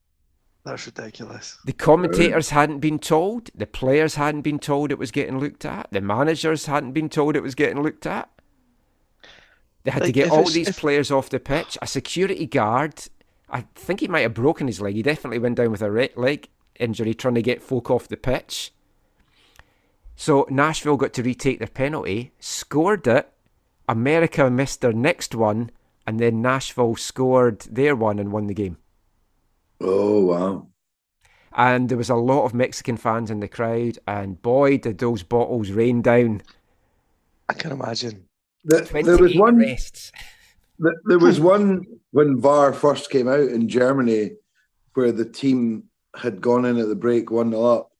[0.63, 1.57] That's ridiculous.
[1.65, 3.49] The commentators hadn't been told.
[3.55, 5.87] The players hadn't been told it was getting looked at.
[5.91, 8.29] The managers hadn't been told it was getting looked at.
[9.83, 11.77] They had to get all these if- players off the pitch.
[11.81, 13.05] A security guard,
[13.49, 14.95] I think he might have broken his leg.
[14.95, 18.17] He definitely went down with a re- leg injury trying to get folk off the
[18.17, 18.73] pitch.
[20.17, 23.31] So Nashville got to retake their penalty, scored it.
[23.87, 25.71] America missed their next one,
[26.07, 28.77] and then Nashville scored their one and won the game.
[29.81, 30.67] Oh wow.
[31.55, 35.21] and there was a lot of Mexican fans in the crowd, and boy, did those
[35.23, 36.41] bottles rain down.
[37.49, 38.25] I can imagine.
[38.65, 39.57] The- there was one.
[39.59, 40.11] arrests.
[40.81, 44.31] Th- There was one when VAR first came out in Germany
[44.93, 45.83] where the team
[46.15, 47.91] had gone in at the break 1 0 up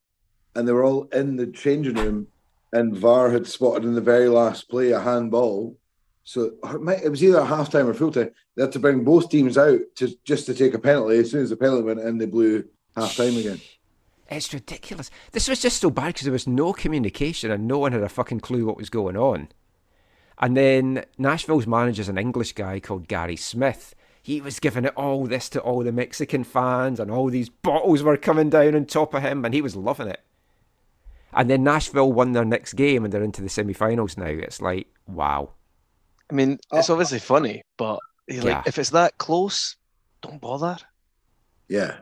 [0.56, 2.28] and they were all in the changing room
[2.74, 5.78] and VAR had spotted in the very last play a handball.
[6.28, 8.32] So it was either a half time or full time.
[8.56, 11.20] They had to bring both teams out to just to take a penalty.
[11.20, 12.66] As soon as the penalty went in, they blew
[12.98, 13.62] half time again.
[14.30, 15.10] It's ridiculous.
[15.32, 18.10] This was just so bad because there was no communication and no one had a
[18.10, 19.48] fucking clue what was going on.
[20.38, 23.96] And then Nashville's manager's an English guy called Gary Smith.
[24.22, 28.04] He was giving it all this to all the Mexican fans, and all these bottles
[28.04, 30.20] were coming down on top of him, and he was loving it.
[31.32, 34.26] And then Nashville won their next game, and they're into the semi-finals now.
[34.26, 35.52] It's like, wow.
[36.30, 38.64] I mean, it's obviously funny, but you like Yeah.
[38.66, 39.76] if it's that close,
[40.22, 40.78] don't bother.
[41.68, 41.98] Yeah.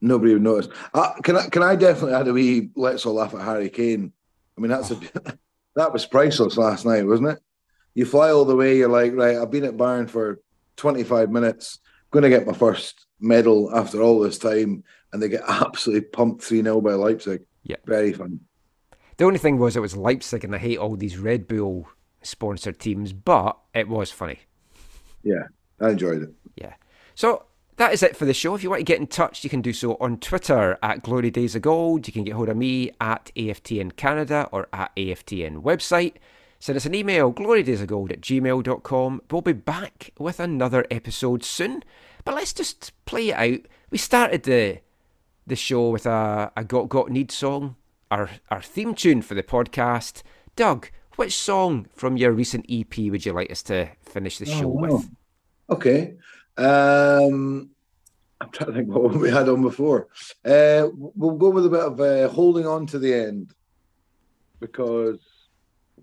[0.00, 0.68] Nobody would notice.
[0.94, 4.12] Uh, can I can I definitely add a wee let's all laugh at Harry Kane?
[4.56, 4.96] I mean that's a
[5.76, 7.38] that was priceless last night, wasn't it?
[7.94, 10.40] You fly all the way, you're like, right, I've been at Bayern for
[10.76, 15.42] 25 minutes, I'm gonna get my first medal after all this time, and they get
[15.48, 17.42] absolutely pumped 3-0 by Leipzig.
[17.64, 17.76] Yeah.
[17.84, 18.40] Very fun.
[19.18, 21.86] The only thing was it was Leipzig, and I hate all these Red Bull
[22.22, 24.40] sponsored teams, but it was funny.
[25.22, 25.44] Yeah.
[25.80, 26.30] I enjoyed it.
[26.56, 26.74] Yeah.
[27.14, 27.44] So
[27.76, 28.54] that is it for the show.
[28.54, 31.30] If you want to get in touch, you can do so on Twitter at Glory
[31.30, 32.06] Days of Gold.
[32.06, 36.14] You can get hold of me at AFTN Canada or at AFTN website.
[36.58, 39.22] Send us an email, glorydaysofgold at gmail.com.
[39.30, 41.82] We'll be back with another episode soon.
[42.22, 43.60] But let's just play it out.
[43.90, 44.80] We started the
[45.46, 47.76] the show with a, a Got Got Need song,
[48.10, 50.22] our, our theme tune for the podcast.
[50.54, 50.90] Doug,
[51.20, 54.88] which song from your recent EP would you like us to finish the show wow.
[54.88, 55.10] with?
[55.68, 56.14] Okay.
[56.56, 57.68] Um
[58.40, 60.08] I'm trying to think what we had on before.
[60.46, 63.52] Uh, we'll go with a bit of uh, holding on to the end
[64.60, 65.18] because,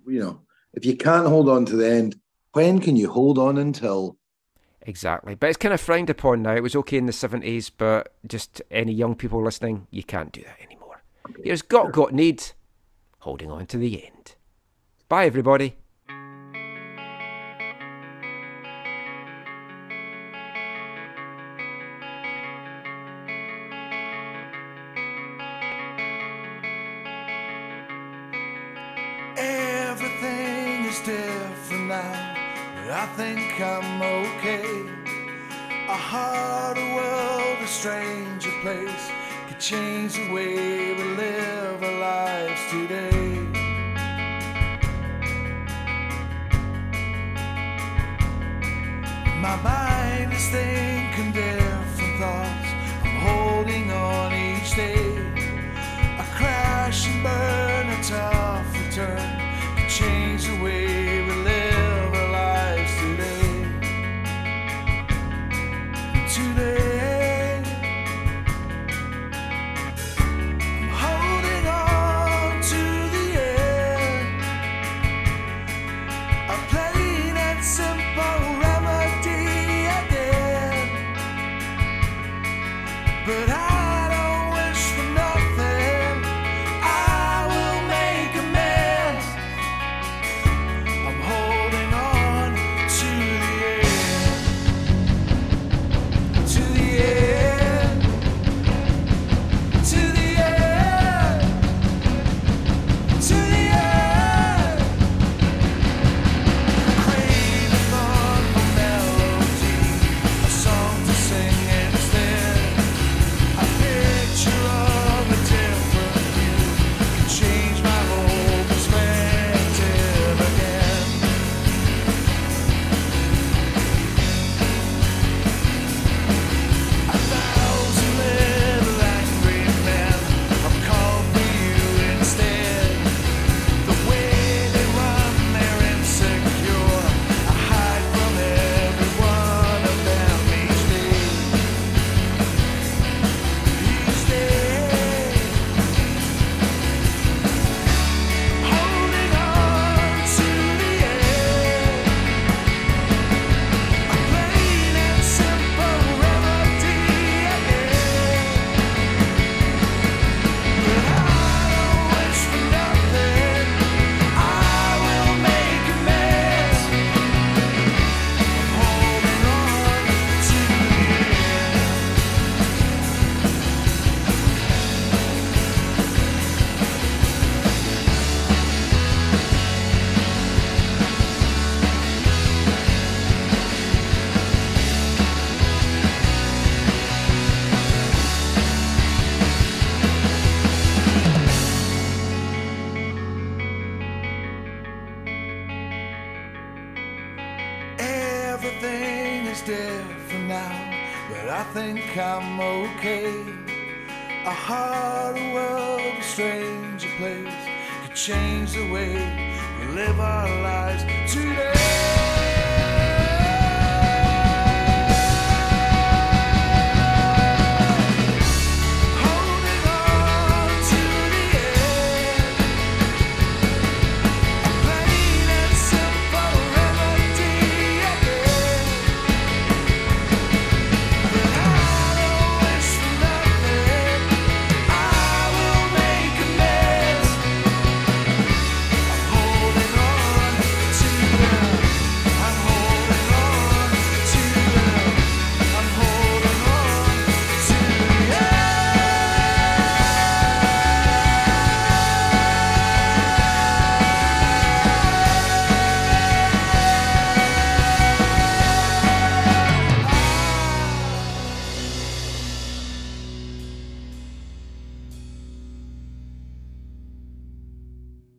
[0.06, 0.42] you know,
[0.76, 2.16] if you can't hold on to the end,
[2.54, 4.18] when can you hold on until?
[4.84, 5.34] Exactly.
[5.34, 6.54] But it's kind of frowned upon now.
[6.54, 10.44] It was okay in the 70s, but just any young people listening, you can't do
[10.44, 11.02] that anymore.
[11.44, 12.52] Here's Got Got Need,
[13.18, 14.36] holding on to the end.
[15.10, 15.78] Bye, everybody.